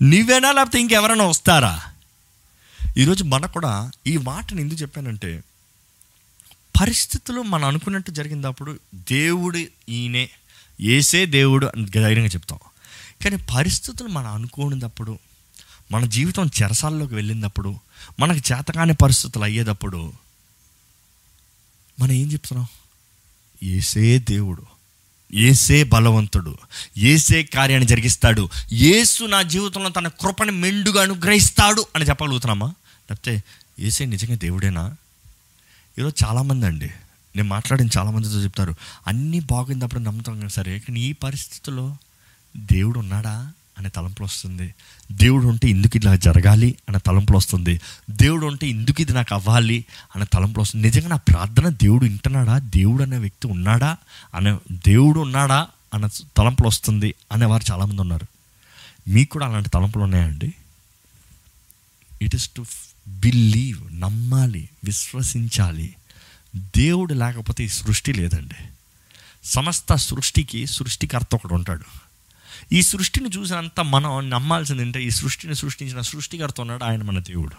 [0.02, 1.82] నువ్వేనా లేకపోతే ఇంకెవరైనా వస్తారా?
[2.98, 5.44] ఈరోజు మనకు కూడా ఈ మాటను ఎందుకు చెప్పానంటే
[6.82, 9.58] పరిస్థితులు మనం అనుకున్నట్టు జరిగినప్పుడు దేవుడు
[9.90, 10.30] ఈయనే
[10.82, 12.60] ఏసే దేవుడు అని ధైర్యంగా చెప్తాం.
[13.24, 15.20] కానీ పరిస్థితులు మనం అనుకోనినప్పుడు
[15.92, 17.76] మన జీవితం చెరసాల్లోకి వెళ్ళినప్పుడు
[18.20, 20.14] మనకు చేతకాని పరిస్థితులు అయ్యేటప్పుడు
[22.00, 22.68] మనం ఏం చెప్తున్నాం?
[23.64, 24.66] ఏసే దేవుడు
[25.34, 26.58] ఏసే బలవంతుడు
[26.98, 32.68] ఏసే కార్యాన్ని జరిగిస్తాడు ఏసు నా జీవితంలో తన కృపను మెండుగా అనుగ్రహిస్తాడు అని చెప్పగలుగుతున్నామా?
[33.10, 33.44] లేకపోతే
[33.80, 34.96] ఏసే నిజంగా దేవుడేనా?
[36.00, 36.86] ఈరోజు చాలామంది అండి
[37.36, 38.76] నేను మాట్లాడిన చాలామందితో చెప్తారు
[39.08, 41.98] అన్నీ బాగున్నప్పుడు నమ్ముతాం సరే కానీ ఈ పరిస్థితుల్లో
[42.58, 43.52] దేవుడు ఉన్నాడా?
[43.86, 44.76] అనే తలంపులు వస్తుంది
[45.12, 50.26] దేవుడు ఉంటే ఇందుకు ఇలా జరగాలి అనే తలంపులు వస్తుంది దేవుడు ఉంటే ఇందుకు ఇది నాకు అవ్వాలి అనే
[50.34, 52.58] తలంపులు వస్తుంది నిజంగా నా ప్రార్థన దేవుడు వింటున్నాడా?
[52.58, 53.98] దేవుడు అనే వ్యక్తి ఉన్నాడా?
[54.36, 55.68] అనే దేవుడు ఉన్నాడా?
[55.94, 58.28] అన్న తలంపులు వస్తుంది అనేవారు చాలామంది ఉన్నారు.
[59.08, 60.54] మీకు కూడా అలాంటి తలంపులు ఉన్నాయండి
[62.22, 62.66] ఇట్ ఇస్ టు
[63.08, 65.96] బిలీవ్ నమ్మాలి విశ్వసించాలి.
[66.56, 68.64] దేవుడు లేకపోతే ఈ సృష్టి లేదండి.
[69.44, 72.05] సమస్త సృష్టికి సృష్టికర్త ఒకడు ఉంటాడు
[72.72, 77.56] ఈ సృష్టిని చూసినంత మనం నమ్మాల్సింది ఏంటంటే ఈ సృష్టిని సృష్టించిన సృష్టికర్త ఉన్నాడు ఆయన మన దేవుడు.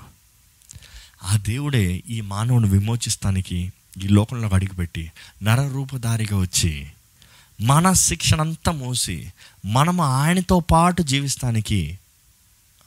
[1.22, 3.72] ఆ దేవుడే ఈ మానవుని విమోచిస్తానికి
[4.04, 6.86] ఈ లోకంలో అడుగుపెట్టి నరరూపధారిగా వచ్చి
[7.60, 9.32] మన శిక్షణంతా మోసి
[9.66, 11.98] మనము ఆయనతో పాటు జీవిస్తానికి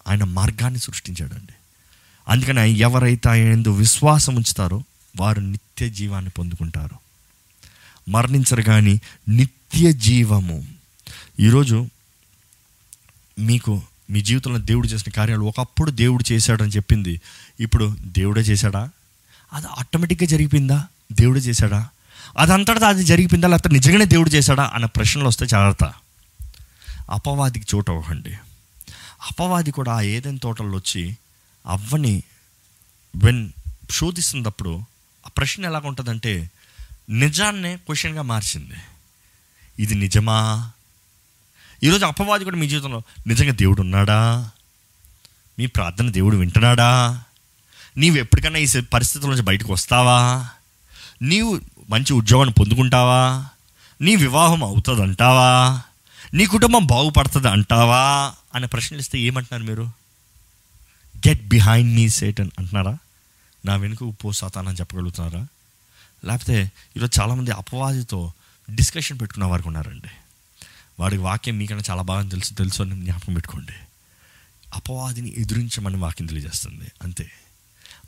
[0.08, 1.54] ఆయన మార్గాన్ని సృష్టించాడండి.
[2.28, 4.84] అందుకని ఎవరైతే ఆయన విశ్వాసం ఉంచుతారో
[5.20, 6.96] వారు నిత్య జీవాన్ని పొందుకుంటారు.
[8.10, 10.68] మరణించరు కానీ నిత్య జీవము.
[11.40, 11.90] ఈరోజు
[13.40, 17.22] మీకు మీ జీవితంలో దేవుడు చేసిన కార్యాలు ఒకప్పుడు దేవుడు చేశాడని చెప్పింది.
[17.60, 18.90] ఇప్పుడు దేవుడే చేశాడా?
[19.54, 20.88] అది ఆటోమేటిక్గా జరిగిపోయిందా?
[21.12, 21.90] దేవుడే చేశాడా?
[22.38, 23.48] అదంతటా అది జరిగిపోయిందా?
[23.48, 24.72] లేకపోతే నిజంగానే దేవుడు చేశాడా?
[24.74, 25.94] అన్న ప్రశ్నలు వస్తే జాగ్రత్త.
[27.10, 28.34] అపవాదికి చోటు అవ్వండి
[29.20, 31.18] అపవాది కూడా ఆ ఏదైనా తోటల్లో వచ్చి
[31.68, 32.24] అవ్వని
[33.16, 33.50] వెన్
[33.92, 34.82] శోధిస్తున్నప్పుడు
[35.28, 36.52] ఆ ప్రశ్న ఎలాగ ఉంటుందంటే
[37.10, 38.76] నిజాన్నే క్వశ్చన్గా మార్చింది.
[39.80, 40.72] ఇది నిజమా?
[41.84, 44.50] ఈరోజు అపవాది కూడా మీ జీవితంలో నిజంగా దేవుడు ఉన్నాడా?
[45.60, 47.24] మీ ప్రార్థన దేవుడు వింటున్నాడా?
[47.98, 50.50] నీవు ఎప్పటికైనా ఈ పరిస్థితుల నుంచి బయటకు వస్తావా?
[51.22, 53.46] నీవు మంచి ఉద్యోగాన్ని పొందుకుంటావా?
[54.02, 55.82] నీ వివాహం అవుతుంది అంటావా
[56.34, 59.92] నీ కుటుంబం బాగుపడుతుంది అంటావా అనే ప్రశ్నలిస్తే ఏమంటున్నారు మీరు?
[61.28, 62.98] గెట్ బిహైండ్ మీ సేటన్ అంటున్నారా?
[63.66, 65.48] నా వెనుక ఉప్పు సాతానని చెప్పగలుగుతున్నారా?
[66.26, 68.32] లేకపోతే ఈరోజు చాలామంది అపవాదితో
[68.76, 70.08] డిస్కషన్ పెట్టుకున్న వారికి ఉన్నారండి.
[71.00, 73.72] వాడికి వాక్యం మీకన్నా చాలా బాగా తెలుసు తెలుసు అని జ్ఞాపకం పెట్టుకోండి.
[74.74, 76.92] అపవాదిని ఎదురించమని వాక్యం తెలియజేస్తుంది.
[77.02, 77.32] అంతే.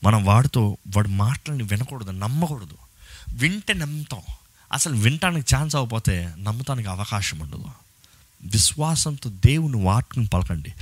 [0.03, 2.77] మనం వాడితో వాడి మాటలని వినకూడదు నమ్మకూడదు.
[3.33, 4.19] వింటే నమ్ముతాం.
[4.73, 7.65] అసలు వినటానికి ఛాన్స్ అవ్వకపోతే నమ్మటానికి అవకాశం ఉండదు.
[8.43, 10.73] విశ్వాసంతో దేవుని వాటిని పలకండి.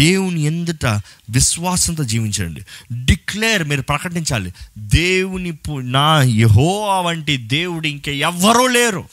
[0.00, 0.86] దేవుని ఎందుట
[1.30, 2.60] విశ్వాసంతో జీవించండి.
[3.04, 4.54] డిక్లేర్ మీరు ప్రకటించాలి.
[4.78, 9.08] దేవుని నా యహో వంటి దేవుడు ఇంకా ఎవ్వరూ లేరు.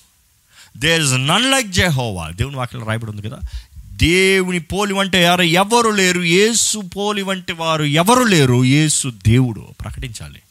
[0.77, 3.39] There is none like Jehovah దేవుని వాక్యం రాయబడి ఉంది కదా.
[3.77, 6.21] దేవుని పోలి వంటి యారు ఎవరు లేరు?
[6.21, 8.65] ఏసు పోలి వంటి వారు ఎవరు లేరు?
[8.65, 9.67] ఏసు దేవుడు.
[9.81, 10.41] ప్రకటించాలి.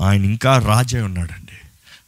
[0.00, 1.52] ఆయన ఇంకా రాజే ఉన్నాడండి.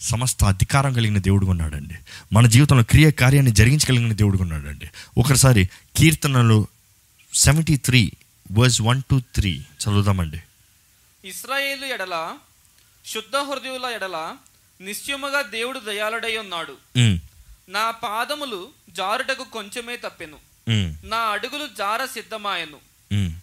[0.00, 1.94] సమస్త అధికారం కలిగిన దేవుడు ఉన్నాడండి.
[2.32, 4.86] మన జీవితంలో క్రియ కార్యాన్ని జరిగించగలిగిన దేవుడు ఉన్నాడండి.
[5.18, 6.66] ఒకసారి కీర్తనలు
[7.34, 8.12] seventy three
[8.52, 10.40] verse one two three చదువుదామండి.
[11.24, 12.32] ఇస్రాయేలు ఎడల
[13.06, 14.36] శుద్ధ హృదయుల ఎడల
[14.80, 16.98] నిశ్చయముగా దేవుడు దయాళుడై ఉన్నాడు.
[17.68, 20.36] నా పాదములు జారుటకు కొంచెమే తప్పెను.
[21.06, 22.78] నా అడుగులు జార సిద్ధమాయను.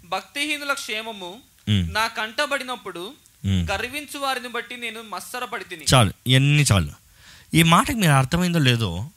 [0.08, 3.14] భక్తిహీనుల క్షేమము నా కంటబడినప్పుడు.
[3.48, 6.92] గర్వించు వారిని బట్టి నేను మత్సరపడి తిని చాలు ఇవన్నీ చాలు.
[7.54, 9.10] ఈ మాటకి మీరు అర్థమైందో లేదో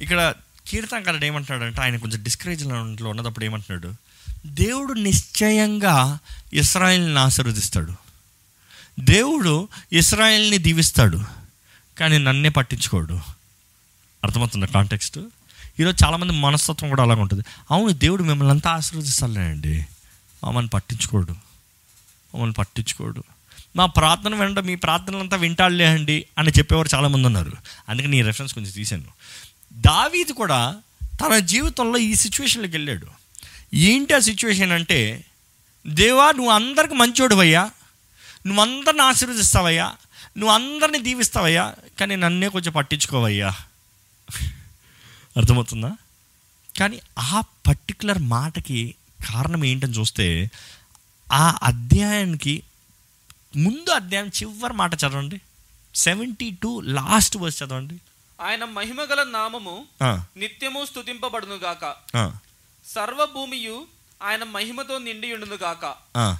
[0.00, 0.34] ఇక్కడ
[0.68, 3.94] కీర్తనకారుడు ఏమంటున్నాడంటే ఆయన కొంచెం డిస్కరేజ్లో ఉన్నప్పుడు ఏమంటున్నాడు
[4.46, 6.18] దేవుడు నిశ్చయంగా
[6.52, 8.09] ఇస్రాయిల్ని ఆశీర్వదిస్తాడు.
[9.00, 11.20] దేవుడు ఇస్రాయిల్ని దీవిస్తాడు
[11.98, 13.20] కానీ నన్నే పట్టించుకోడు.
[14.24, 15.18] అర్థమవుతుంది కాంటెక్స్ట్?
[15.80, 17.44] ఈరోజు చాలామంది మనస్తత్వం కూడా అలాగ ఉంటుంది.
[17.70, 19.86] అవును దేవుడు మిమ్మల్ని అంతా ఆశీర్వదిస్తాలేనండి
[20.44, 21.32] మమ్మల్ని పట్టించుకోడు.
[22.34, 23.24] మమ్మల్ని పట్టించుకోడు.
[23.76, 27.52] మా ప్రార్థన వినడం మీ ప్రార్థనలంతా వింటాడులే అండి అని చెప్పేవారు చాలామంది ఉన్నారు.
[27.88, 29.04] అందుకని ఈ రెఫరెన్స్ కొంచెం తీశాను.
[29.72, 33.06] దావీది కూడా తన జీవితంలో ఈ సిచ్యువేషన్లోకి వెళ్ళాడు.
[33.74, 35.24] ఏంటి ఆ సిచ్యువేషన్ అంటే
[35.86, 37.70] దేవా నువ్వు అందరికి మంచోడువయ్యా.
[38.46, 39.96] నువ్వు అందరిని ఆశీర్వదిస్తావయ్యా.
[40.38, 41.74] నువ్వు అందరిని దీవిస్తావయ్యా.
[42.00, 43.48] కానీ నన్నే కొంచెం పట్టించుకోవయ్యా.
[45.36, 45.96] అర్థమవుతుందా?
[46.78, 48.94] కానీ ఆ పర్టికులర్ మాటకి
[49.32, 50.50] కారణం ఏంటని చూస్తే
[51.32, 52.62] ఆ అధ్యాయానికి
[53.56, 55.40] ముందు అధ్యాయం చివరి మాట చదవండి.
[55.94, 58.00] సెవెంటీ టూ లాస్ట్ వర్స్ చదవండి.
[58.40, 59.86] ఆయన మహిమగల నామము
[60.36, 61.84] నిత్యము స్తుతింపబడును గాక.
[62.16, 62.32] ఆ,
[62.86, 63.86] సర్వ భూమియు
[64.22, 65.84] ఆయన మహిమతో నిండి ఉండును గాక.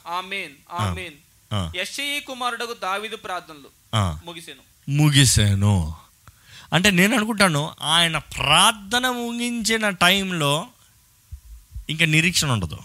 [0.07, 1.15] ఆమేన్ ఆమేన్.
[1.55, 3.97] యెషయి కుమారుడకు దావీదు ప్రార్థనలు.
[4.25, 4.91] ముగిసెను.
[4.91, 5.95] ముగిసాను.
[6.73, 10.67] అంటే నేను అనుకుంటాను ఆయన ప్రార్థన ముగించిన టైంలో
[11.91, 12.79] ఇంకా నిరీక్షణ ఉండదు.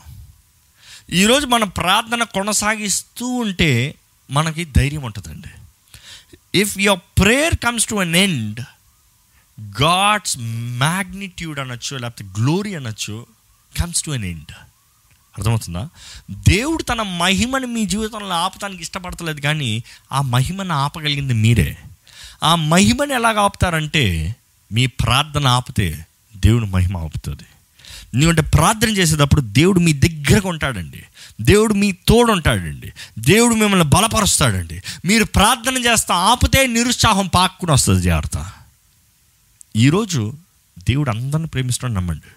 [1.10, 3.96] ఈరోజు మన ప్రార్థన కొనసాగిస్తూ ఉంటే
[4.32, 5.50] మనకి ధైర్యం ఉంటుందండి.
[6.60, 8.60] If your prayer comes to an end
[9.82, 13.26] God's magnitude అనొచ్చు లేకపోతే గ్లోరీ అనొచ్చు
[13.80, 14.52] కమ్స్ టు అన్ ఎండ్
[15.38, 15.90] అర్థమవుతుందా?
[16.32, 21.78] దేవుడు తన మహిమని మీ జీవితంలో ఆపటానికి ఇష్టపడతలేదు కానీ ఆ మహిమను ఆపగలిగింది మీరే.
[22.44, 24.36] ఆ మహిమని ఎలాగ ఆపుతారంటే
[24.72, 26.06] మీ ప్రార్థన ఆపితే
[26.36, 27.44] దేవుడు మహిమ ఆపుతుంది.
[28.14, 31.04] ఎందుకంటే ప్రార్థన చేసేటప్పుడు దేవుడు మీ దగ్గరకు ఉంటాడండి.
[31.42, 32.94] దేవుడు మీ తోడు ఉంటాడండి.
[33.20, 34.82] దేవుడు మిమ్మల్ని బలపరుస్తాడండి.
[35.06, 38.52] మీరు ప్రార్థన చేస్తా ఆపితే నిరుత్సాహం పాక్కుని వస్తుంది జాగ్రత్త.
[39.76, 40.34] ఈరోజు
[40.80, 42.28] దేవుడు అందరిని ప్రేమిస్తాడు నమ్మండి.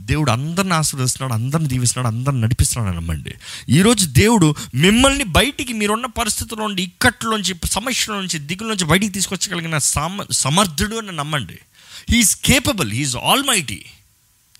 [0.00, 3.34] దేవుడు అందరిని ఆశీర్వదిస్తున్నాడు అందరిని దీవిస్తున్నాడు అందరిని నడిపిస్తున్నాడు నమ్మండి.
[3.68, 10.26] ఈరోజు దేవుడు మిమ్మల్ని బయటికి మీరున్న పరిస్థితుల నుండి ఇక్కట్లోంచి సమస్యల నుంచి దిగుల నుంచి బయటికి తీసుకొచ్చగలిగిన సమ
[10.30, 11.58] సమర్థుడు అని నమ్మండి.
[12.10, 13.84] He is capable he is almighty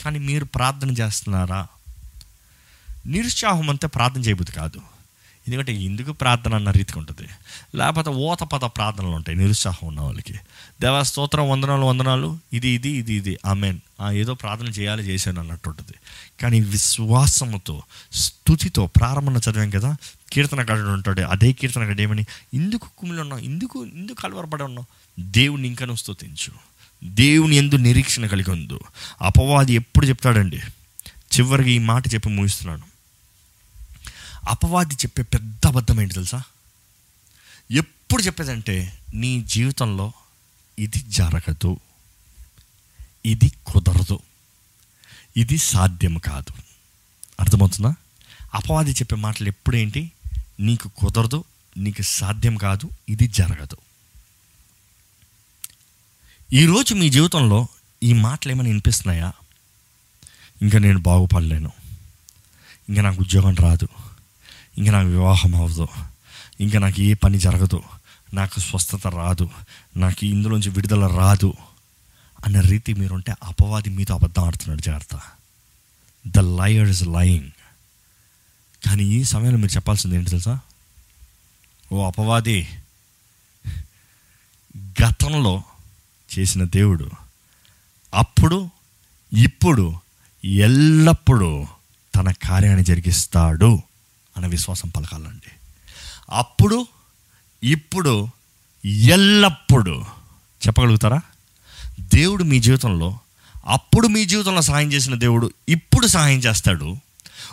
[0.04, 1.66] కానీ మీరు ప్రార్థన చేస్తున్నారా?
[3.06, 4.80] నిరుత్సాహం అంతా ప్రార్థన చేయబుద్ది కాదు.
[5.48, 7.30] ఎందుకంటే ఎందుకు ప్రార్థన అన్న రీతికి ఉంటుంది.
[7.76, 10.32] లేకపోతే ఓతపద ప్రార్థనలు ఉంటాయి నిరుత్సాహం ఉన్న వాళ్ళకి.
[10.80, 12.38] దేవా స్తోత్రం వందనాలు వందనాలు.
[12.52, 13.38] ఇది ఇది ఇది ఇది.
[13.46, 13.78] ఆమెన్.
[14.12, 15.92] ఏదో ప్రార్థన చేయాలి చేశాను అన్నట్టు ఉంటుంది.
[16.42, 17.82] కానీ విశ్వాసముతో
[18.12, 19.96] స్థుతితో ప్రారంభంలో చదివాం కదా
[20.32, 22.24] కీర్తనకారుడు ఉంటాడు అదే కీర్తనకారుడు ఏమని
[22.54, 23.40] ఇందుకు కుమిలి ఉన్నావు?
[23.40, 24.86] ఎందుకు ఎందుకు కలవరపడి ఉన్నావు?
[25.20, 26.52] దేవుని ఇంకను స్థుతించు
[27.04, 28.80] దేవుని ఎందు నిరీక్షణ కలిగి ఉందో
[29.22, 30.56] అపవాది ఎప్పుడు చెప్తాడండి?
[31.08, 32.93] చివరికి ఈ మాట చెప్పి ముగిస్తున్నాను.
[34.48, 36.42] అపవాది చెప్పే పెద్ద అబద్ధం ఏంటి తెలుసా?
[37.70, 40.12] ఎప్పుడు చెప్పేదంటే నీ జీవితంలో
[40.78, 41.80] ఇది జరగదు
[43.26, 44.20] ఇది కుదరదు
[45.36, 46.52] ఇది సాధ్యం కాదు.
[47.40, 47.94] అర్థమవుతుందా?
[48.54, 50.12] అపవాది చెప్పే మాటలు ఎప్పుడేంటి
[50.60, 51.44] నీకు కుదరదు
[51.76, 53.76] నీకు సాధ్యం కాదు ఇది జరగదు.
[56.52, 57.68] ఈరోజు మీ జీవితంలో
[58.02, 59.32] ఈ మాటలు ఏమైనా వినిపిస్తున్నాయా?
[60.62, 61.72] ఇంకా నేను బాగుపడలేను.
[62.88, 63.88] ఇంకా నాకు ఉద్యోగం రాదు.
[64.78, 65.88] ఇంకా నాకు వివాహం అవ్వదు
[66.60, 67.82] ఇంకా నాకు ఏ పని జరగదు.
[68.34, 69.50] నాకు స్వస్థత రాదు.
[69.96, 71.54] నాకు ఇందులోంచి విడుదల రాదు.
[72.46, 75.20] అన్న రీతి మీరుంటే అపవాది మీతో అబద్ధం ఆడుతున్నాడు జాగ్రత్త.
[76.26, 77.50] ద లయర్ ఇస్ లయింగ్
[78.86, 80.60] కానీ ఈ సమయంలో మీరు చెప్పాల్సింది ఏంటి తెలుసా?
[81.92, 82.68] ఓ అపవాది
[84.76, 85.62] గతంలో
[86.38, 87.10] చేసిన దేవుడు
[88.14, 88.70] అప్పుడు
[89.32, 89.94] ఇప్పుడు
[90.44, 91.66] ఎల్లప్పుడూ
[92.14, 93.82] తన కార్యాన్ని జరిగిస్తాడు.
[94.36, 95.50] అన్న విశ్వాసం పలకాలండి.
[96.30, 96.86] అప్పుడు
[97.62, 98.28] ఇప్పుడు
[98.84, 100.04] ఎల్లప్పుడూ
[100.66, 101.20] చెప్పగలుగుతారా?
[102.00, 103.18] దేవుడు మీ జీవితంలో
[103.66, 106.96] అప్పుడు మీ జీవితంలో సహాయం చేసిన దేవుడు ఇప్పుడు సహాయం చేస్తాడు.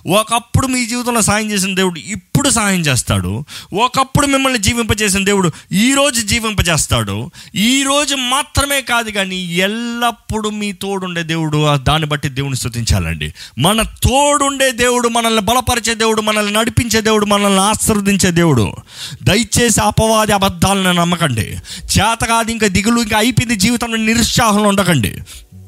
[0.07, 3.45] ఒకప్పుడు మీ జీవితంలో సహాయం చేసిన దేవుడు ఇప్పుడు ఒకప్పుడు సహాయం చేస్తాడు?
[3.73, 7.31] ఒకప్పుడు మిమ్మల్ని జీవింపజేసిన దేవుడు ఈరోజు జీవింపజేస్తాడు.
[7.55, 14.71] ఈరోజు మాత్రమే కాదు కానీ ఎల్లప్పుడూ మీ తోడుండే దేవుడు ఆ దాన్ని బట్టి దేవుని స్థుతించాలండి మన తోడుండే
[14.71, 18.75] దేవుడు మనల్ని బలపరిచే దేవుడు మనల్ని నడిపించే దేవుడు మనల్ని ఆశీర్వదించే దేవుడు.
[19.23, 21.57] దయచేసి అపవాది అబద్ధాలను నమ్మకండి.
[21.99, 25.17] చేత కాదు ఇంకా దిగులు ఇంకా అయిపోయింది జీవితంలో నిరుత్సాహంలో ఉండకండి.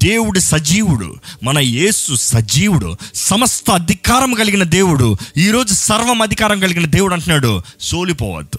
[0.04, 7.62] దేవుడు సజీవుడు మన యేసు సజీవుడు సమస్త అధికారం కలిగిన దేవుడు ఈరోజు సర్వం అధికారం కలిగిన దేవుడు అంటున్నాడు
[7.80, 8.58] సోలిపోవద్దు.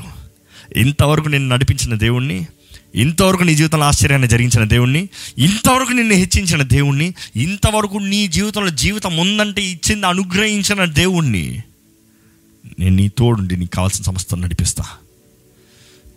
[0.79, 2.47] ఇంతవరకు నేను నడిపించిన దేవుణ్ణి
[2.95, 9.63] ఇంతవరకు నీ జీవితంలో ఆశ్చర్యాన్ని జరిగించిన దేవుణ్ణి ఇంతవరకు నిన్ను హెచ్చించిన దేవుణ్ణి ఇంతవరకు నీ జీవితంలో జీవితం ఉందంటే
[9.63, 11.63] ఇచ్చింది అనుగ్రహించిన దేవుణ్ణి
[12.79, 14.83] నేను నీ తోడుండి నీకు కావాల్సిన సంస్థను నడిపిస్తా.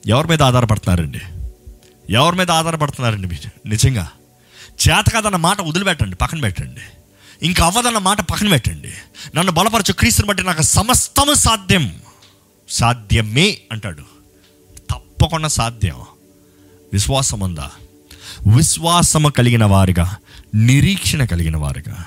[0.06, 1.20] ఎవరి మీద ఆధారపడుతున్నారండి?
[2.12, 3.68] ఎవరి మీద ఆధారపడుతున్నారండి మీరు?
[3.68, 4.08] నిజంగా.
[4.88, 6.80] చేత కాదన్న మాట వదిలిపెట్టండి పక్కన పెట్టండి.
[7.46, 8.92] ఇంకా అవ్వదన్న మాట పక్కన పెట్టండి.
[9.36, 12.00] నన్ను బలపరచు క్రీస్తుని బట్టి నాకు సమస్తము సాధ్యం.
[12.68, 14.02] సాధ్యమే అంటాడు.
[14.90, 15.94] తప్పకుండా సాధ్యం.
[16.92, 17.70] విశ్వాసం ఉందా
[18.56, 20.16] విశ్వాసము కలిగిన వారుగా
[20.54, 22.04] నిరీక్షణ కలిగిన వారుగా.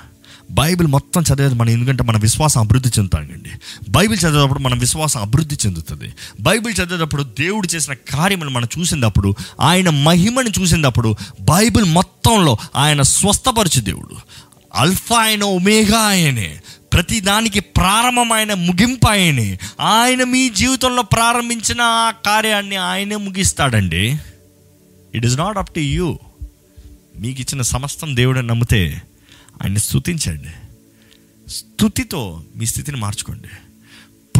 [0.52, 3.50] బైబిల్ మొత్తం చదివేది మనం ఎందుకంటే మన విశ్వాసం అభివృద్ధి చెందుతామండి
[3.88, 6.14] బైబిల్ చదివేటప్పుడు మన విశ్వాసం అభివృద్ధి చెందుతుంది.
[6.40, 14.16] బైబిల్ చదివేటప్పుడు దేవుడు చేసిన కార్యములు మనం చూసినప్పుడు ఆయన మహిమను చూసినప్పుడు బైబిల్ మొత్తంలో ఆయన స్వస్థపరచు దేవుడు.
[14.74, 16.60] అల్ఫా ఆయన ఒమేగా ఆయనే.
[16.92, 19.58] ప్రతి దానికి ప్రారంభమైన ముగింపు ఆయనే.
[19.80, 24.16] ఆయన మీ జీవితంలో ప్రారంభించిన ఆ కార్యాన్ని ఆయనే ముగిస్తాడండి.
[25.14, 26.18] It is not up to you
[27.18, 29.02] మీకు ఇచ్చిన సమస్తం దేవుడని నమ్మితే
[29.62, 30.48] ఆయన్ని స్తుతించండి.
[31.50, 33.48] స్థుతితో మీ స్థితిని మార్చుకోండి.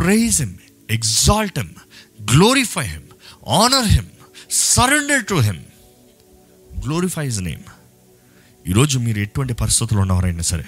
[0.00, 0.54] Praise him
[0.90, 1.70] exalt him
[2.32, 3.02] glorify him
[3.48, 4.06] honour him
[4.50, 5.64] surrender to him
[6.84, 7.62] glorify his name
[8.68, 10.64] ఈరోజు మీరు ఎటువంటి పరిస్థితుల్లో ఉన్నవారైనా సరే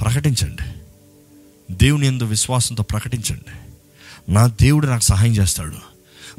[0.00, 0.72] ప్రకటించండి.
[1.74, 3.72] దేవుని ఎందు విశ్వాసంతో ప్రకటించండి.
[4.32, 5.91] నా దేవుడు నాకు సహాయం చేస్తాడు.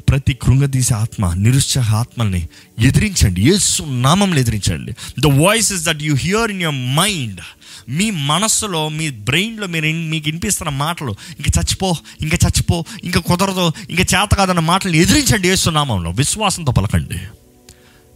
[0.08, 3.42] ప్రతి కృంగదీసే ఆత్మ నిరుత్సాహ ఆత్మల్ని ఎదిరించండి.
[3.42, 4.92] యేసు నామంలో ఎదిరించండి.
[4.92, 7.40] The voices that you hear in your mind
[7.88, 14.02] మీ మనస్సులో మీ బ్రెయిన్లో మీరు మీకు వినిపిస్తున్న మాటలు ఇంక చచ్చిపో ఇంకా చచ్చిపో ఇంకా కుదరదు ఇంకా
[14.02, 16.10] చేత కాదన్న మాటలు ఎదిరించండి యేసు నామంలో.
[16.10, 17.18] విశ్వాసంతో పలకండి.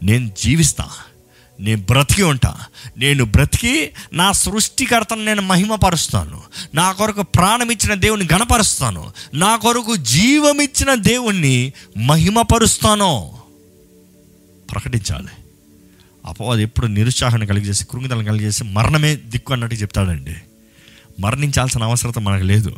[0.06, 0.84] నేను జీవిస్తా.
[1.60, 2.56] నేను బ్రతికి ఉంటా.
[2.98, 6.40] నేను బ్రతికి నా సృష్టికర్తను నేను మహిమపరుస్తాను.
[6.74, 13.32] నా కొరకు ప్రాణం ఇచ్చిన దేవుని గణపరుస్తాను నా కొరకు జీవమిచ్చిన దేవుణ్ణి మహిమపరుస్తాను.
[14.70, 15.28] ప్రకటించాలి.
[16.26, 20.34] అపవాది ఎప్పుడు నిరుత్సాహాన్ని కలిగజేసి కృంగిదలను కలిగజేసి మరణమే దిక్కు అన్నట్టు చెప్తాడండి.
[21.20, 22.74] మరణించాల్సిన అవసరత మనకు లేదు.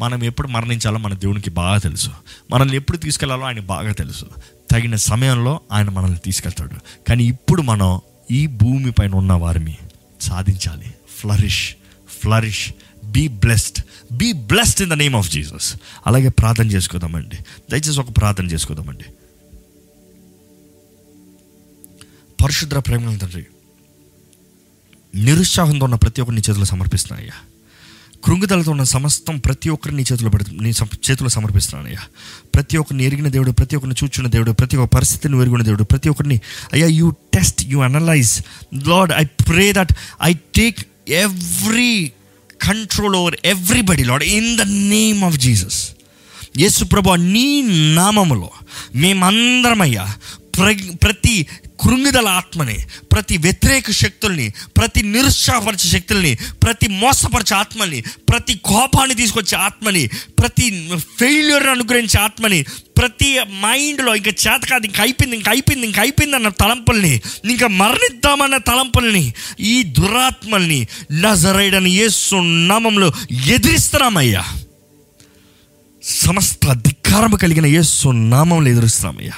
[0.00, 2.10] మనం ఎప్పుడు మరణించాలో మన దేవునికి బాగా తెలుసు.
[2.50, 4.24] మనల్ని ఎప్పుడు తీసుకెళ్ళాలో ఆయన బాగా తెలుసు.
[4.70, 6.74] తగిన సమయంలో ఆయన మనల్ని తీసుకెళ్తాడు.
[7.08, 8.00] కానీ ఇప్పుడు మనం
[8.32, 9.78] ఈ భూమి పైన ఉన్న వారిని
[10.20, 10.94] సాధించాలి.
[11.20, 11.74] Flourish
[12.08, 12.72] flourish
[13.04, 15.76] be blessed be blessed in the name of Jesus
[16.06, 17.36] అలాగే ప్రార్థన చేసుకుందామండి.
[17.70, 19.04] దయచేసి ఒక ప్రార్థన చేసుకోదామండి.
[22.42, 23.46] పరిశుద్ర ప్రేమ తండ్రి
[25.14, 27.51] నిరుత్సాహంతో ఉన్న ప్రతి ఒక్కరిని చేతులు సమర్పిస్తున్నాయ్యా.
[28.22, 30.70] కృంగుదలతో ఉన్న సమస్తం ప్రతి ఒక్కరిని నీ చేతిలో పెడుతు నీ
[31.06, 32.02] చేతిలో సమర్పిస్తున్నాను అయ్యా.
[32.54, 36.38] ప్రతి ఒక్కరిని ఎరిగిన దేవుడు ప్రతి ఒక్కరిని చూచున్న దేవుడు ప్రతి ఒక్క పరిస్థితిని ఎరుగున్న దేవుడు ప్రతి ఒక్కరిని
[36.72, 38.32] అయ్యా you test you analyse
[38.86, 40.80] Lord I pray that I take
[41.20, 41.92] every
[42.60, 45.80] control over everybody Lord in the name of Jesus
[46.58, 47.46] Yesu ప్రభు నీ
[47.96, 48.50] నామములో
[49.02, 50.04] మేమందరమయ్యా
[50.56, 50.70] ప్ర
[51.02, 51.34] ప్రతి
[51.82, 52.76] కృంగిదల ఆత్మని
[53.12, 60.02] ప్రతి వ్యతిరేక శక్తుల్ని ప్రతి నిరుత్సాహపరిచే శక్తుల్ని ప్రతి మోసపరిచే ఆత్మని ప్రతి కోపాన్ని తీసుకొచ్చే ఆత్మని
[60.38, 60.66] ప్రతి
[61.18, 62.60] ఫెయిల్యూర్ అనుగ్రహించే ఆత్మని
[62.98, 63.28] ప్రతి
[63.62, 67.14] మైండ్లో ఇంకా చేత కాదు ఇంక అయిపోయింది ఇంక అయిపోయింది ఇంక అయిపోయింది అన్న తలంపుల్ని
[67.50, 69.24] ఇంకా మరణిద్దామన్న తలంపుల్ని
[69.66, 70.80] ఈ దురాత్మల్ని
[71.22, 73.08] నజరైడని యేసు నామంలో
[73.48, 74.42] ఎదిరిస్తున్నామయ్యా.
[76.22, 79.36] సమస్త అధికారము కలిగిన యేసు నామంలో ఎదురుస్తామయ్యా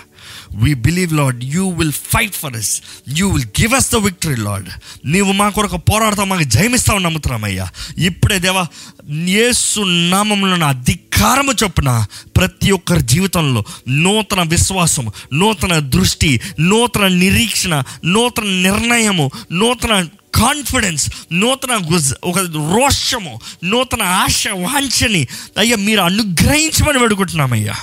[0.55, 4.69] we believe Lord you will fight for us you will give us the victory Lord
[5.07, 7.67] నీవు మా కొరకు పోరాడతావు మాకు జయమిస్తావు నమ్ముతున్నామయ్యా
[7.99, 8.67] ఇప్పుడే దేవా
[9.11, 9.81] యేసు
[10.11, 19.31] నామంలో నా అధికారము చొప్పున ప్రతి ఒక్కరి జీవితంలో నూతన విశ్వాసం నూతన దృష్టి నూతన నిరీక్షణ నూతన నిర్ణయము
[19.53, 22.39] నూతన కాన్ఫిడెన్స్ నూతన గుజ్- ఒక
[22.73, 25.29] రోషము నూతన ఆశ వాంఛని.
[25.59, 27.75] అయ్యా మీరు అనుగ్రహించమని వేడుకుంటున్నామయ్యా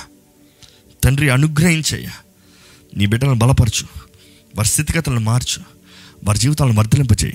[1.04, 2.12] తండ్రి అనుగ్రహించయ్యా.
[2.96, 3.86] నీ బిడ్డలను బలపరచు.
[4.56, 5.71] వారి స్థితిగతులను మార్చు.
[6.24, 7.34] వారి జీవితాలను వర్ధలింపజేయి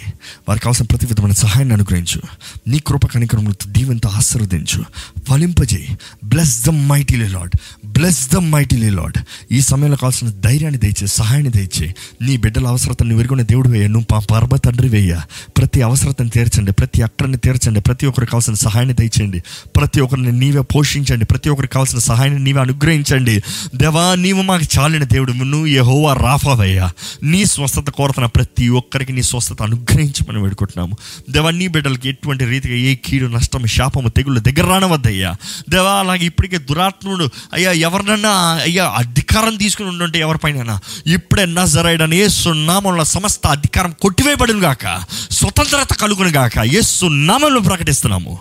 [0.50, 2.22] వారికి కావాల్సిన ప్రతి విధమైన సహాయాన్ని అనుగ్రహించు.
[2.68, 4.84] నీ కృప కనికరములతో దీవెంతో ఆశీర్వదించు.
[5.30, 5.98] ఫలింపజేయి.
[6.26, 7.52] Bless the mightily Lord
[7.86, 9.18] bless the mightily Lord
[9.52, 14.20] ఈ సమయంలో కావాల్సిన ధైర్యాన్ని దయచే సహాయాన్ని దయచే నీ బిడ్డల అవసరతను విరుగున్న దేవుడు వేయ నువ్వు పా
[14.20, 15.20] పరమ తండ్రి వేయ
[15.58, 16.72] ప్రతి అవసరతను తీర్చండి.
[16.72, 17.82] ప్రతి అక్కడిని తీర్చండి.
[17.82, 19.44] ప్రతి ఒక్కరికి కావాల్సిన సహాయాన్ని దయచేయండి.
[19.76, 21.26] ప్రతి ఒక్కరిని నీవే పోషించండి.
[21.26, 23.42] ప్రతి ఒక్కరికి కావాల్సిన సహాయాన్ని నీవే అనుగ్రహించండి.
[23.76, 25.32] దేవా నీవు మాకు చాలిన దేవుడు.
[25.32, 26.92] నువ్వు ఏ హోవా రాఫావయ్యా.
[27.24, 30.98] నీ స్వస్థత కోరుతున్న ప్రతి ఒక్కరికి నీ స్వస్థత అనుగ్రహించమని వేడుకుంటున్నాము.
[31.30, 35.36] దేవా నీ బిడ్డలకి ఎటువంటి రీతిగా ఏ కీడు నష్టం శాపము తెగుళ్ళు దగ్గర రానవద్దయ్యా.
[35.70, 43.04] దేవా అలాగే ఇప్పటికే దురాత్ముడు అయ్యా ఎవరినన్నా అయ్యా అధికారం తీసుకుని ఉండుంటే ఎవరిపైన ఇప్పుడే నజరైడని యేసు నామంలో
[43.04, 44.86] సమస్త అధికారం కొట్టివేయబడును గాక
[45.32, 48.34] స్వతంత్రత కలుగును గాక యేసు నామంలో ప్రకటిస్తున్నాము.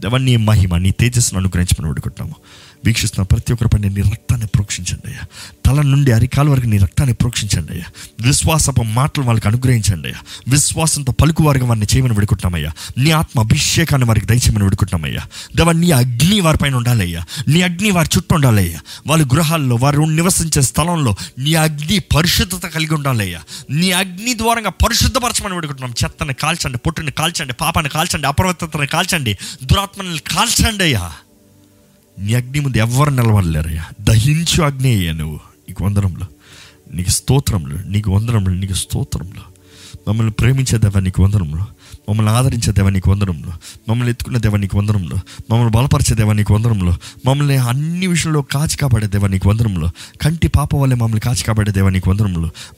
[0.00, 2.34] దేవా నీ మహిమ నీ తేజస్సును అనుగ్రహించమని వేడుకుంటున్నాము.
[2.84, 5.20] వీక్షిస్తున్న ప్రతి ఒక్కరి పైన నీ రక్తాన్ని ప్రోక్షించండి అయ్యా.
[5.66, 7.84] తల నుండి అరికాల వరకు నీ రక్తాన్ని ప్రోక్షించండి అయ్యా.
[8.20, 10.20] విశ్వాసపు మాటలు వాళ్ళకి అనుగ్రహించండి అయ్యా.
[10.48, 15.22] విశ్వాసంతో పలుకువారిగా వారిని చేయమని విడుకుంటున్నామయ్యా నీ ఆత్మ అభిషేకాన్ని వారికి దయచేయమని విడుకుంటున్నామయ్యా
[15.56, 21.16] దేవా నీ అగ్ని వారిపైన ఉండాలయ్యా నీ అగ్ని వారి చుట్టూ ఉండాలయ్యా వాళ్ళ గృహాల్లో వారు నివసించే స్థలంలో
[21.38, 23.40] నీ అగ్ని పరిశుద్ధత కలిగి ఉండాలయ్యా
[23.70, 29.38] నీ అగ్ని ద్వారంగా పరిశుద్ధపరచమని విడుకుంటున్నాం చెత్తని కాల్చండి పొట్టుని కాల్చండి పాపాన్ని కాల్చండి అపవిత్రతని కాల్చండి
[29.86, 31.04] దురాత్మని కాల్చండి అయ్యా
[32.16, 33.84] నీ అగ్ని ముందు ఎవరు నిలబడలేరయ్యా.
[34.00, 35.38] దహించు అగ్ని అయ్యా నువ్వు.
[35.68, 36.26] నీకు వందరంలో
[36.94, 39.44] నీకు స్తోత్రంలో నీకు వందరంలో నీకు స్తోత్రంలో
[40.08, 41.64] మమ్మల్ని ప్రేమించేదేవా నీకు వందరంలో
[42.08, 43.26] మమ్మల్ని ఆదరించే దేవానికి నీకు
[43.88, 45.16] మమ్మల్ని ఎత్తుకునే దేవానికి నీకు
[45.50, 46.94] మమ్మల్ని బలపరిచే దేవానికి నీకు
[47.26, 49.54] మమ్మల్ని అన్ని విషయంలో కాచి కాపాడే దేవా నీకు
[50.22, 52.10] కంటి పాప వల్లే మమ్మల్ని కాచి కాపాడే దేవా నీకు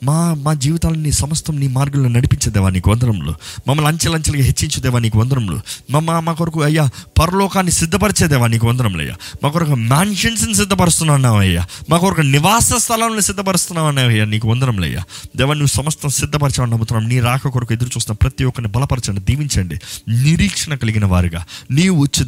[0.02, 5.18] మా మా జీవితాలని సమస్తం నీ మార్గంలో నడిపించే దేవా నీకు మమ్మల్ని అంచెలంచెలుగా హెచ్చించే దేవా నీకు
[5.90, 9.14] మమ్మ మా కొరకు అయ్యా పరలోకాన్ని సిద్ధపరిచే దేవా నీకు అయ్యా?
[9.44, 11.66] మా కొరకు మ్యాన్షన్స్ని సిద్ధపరుస్తున్నావు అయ్యా?
[11.90, 15.02] మా కొరకు నివాస స్థలాలను సిద్ధపరుస్తున్నావు అయ్యా నీకు వందరంలో అయ్యా?
[15.36, 17.08] దేవా నువ్వు సమస్తం సిద్ధపరచాలని నమ్ముతున్నాం.
[17.08, 19.17] నీ రాక కొరకు ఎదురు చూస్తున్న ప్రతి ఒక్కరిని బలపరచండి.
[19.18, 19.78] దీవించండి.
[20.08, 21.44] నిరీక్షణ కలిగిన వారుగా.
[21.70, 22.26] నీవు వచ్చే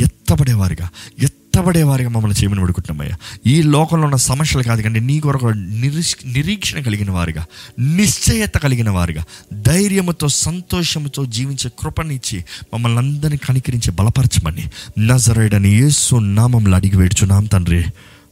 [0.00, 0.88] ఎత్తబడేవారుగా.
[1.22, 3.16] ఎత్తబడేవారుగా మమ్మల్ని చేయమని వేడుకుంటున్నామయ్యా.
[3.46, 7.46] ఈ లోకంలో ఉన్న సమస్యలు కాదు కానీ నీ కొరకు నిరీక్ష నిరీక్షణ కలిగిన వారుగా.
[7.78, 9.24] నిశ్చయత కలిగిన వారుగా.
[9.52, 14.70] ధైర్యముతో సంతోషముతో జీవించే కృపనిచ్చి మమ్మల్ని అందరినీ కనికరించి బలపరచమని.
[14.98, 17.84] నజరైడని యేసు నామంలో అడిగి వేడుచున్నాం తండ్రి.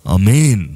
[0.09, 0.69] ఆమేన్.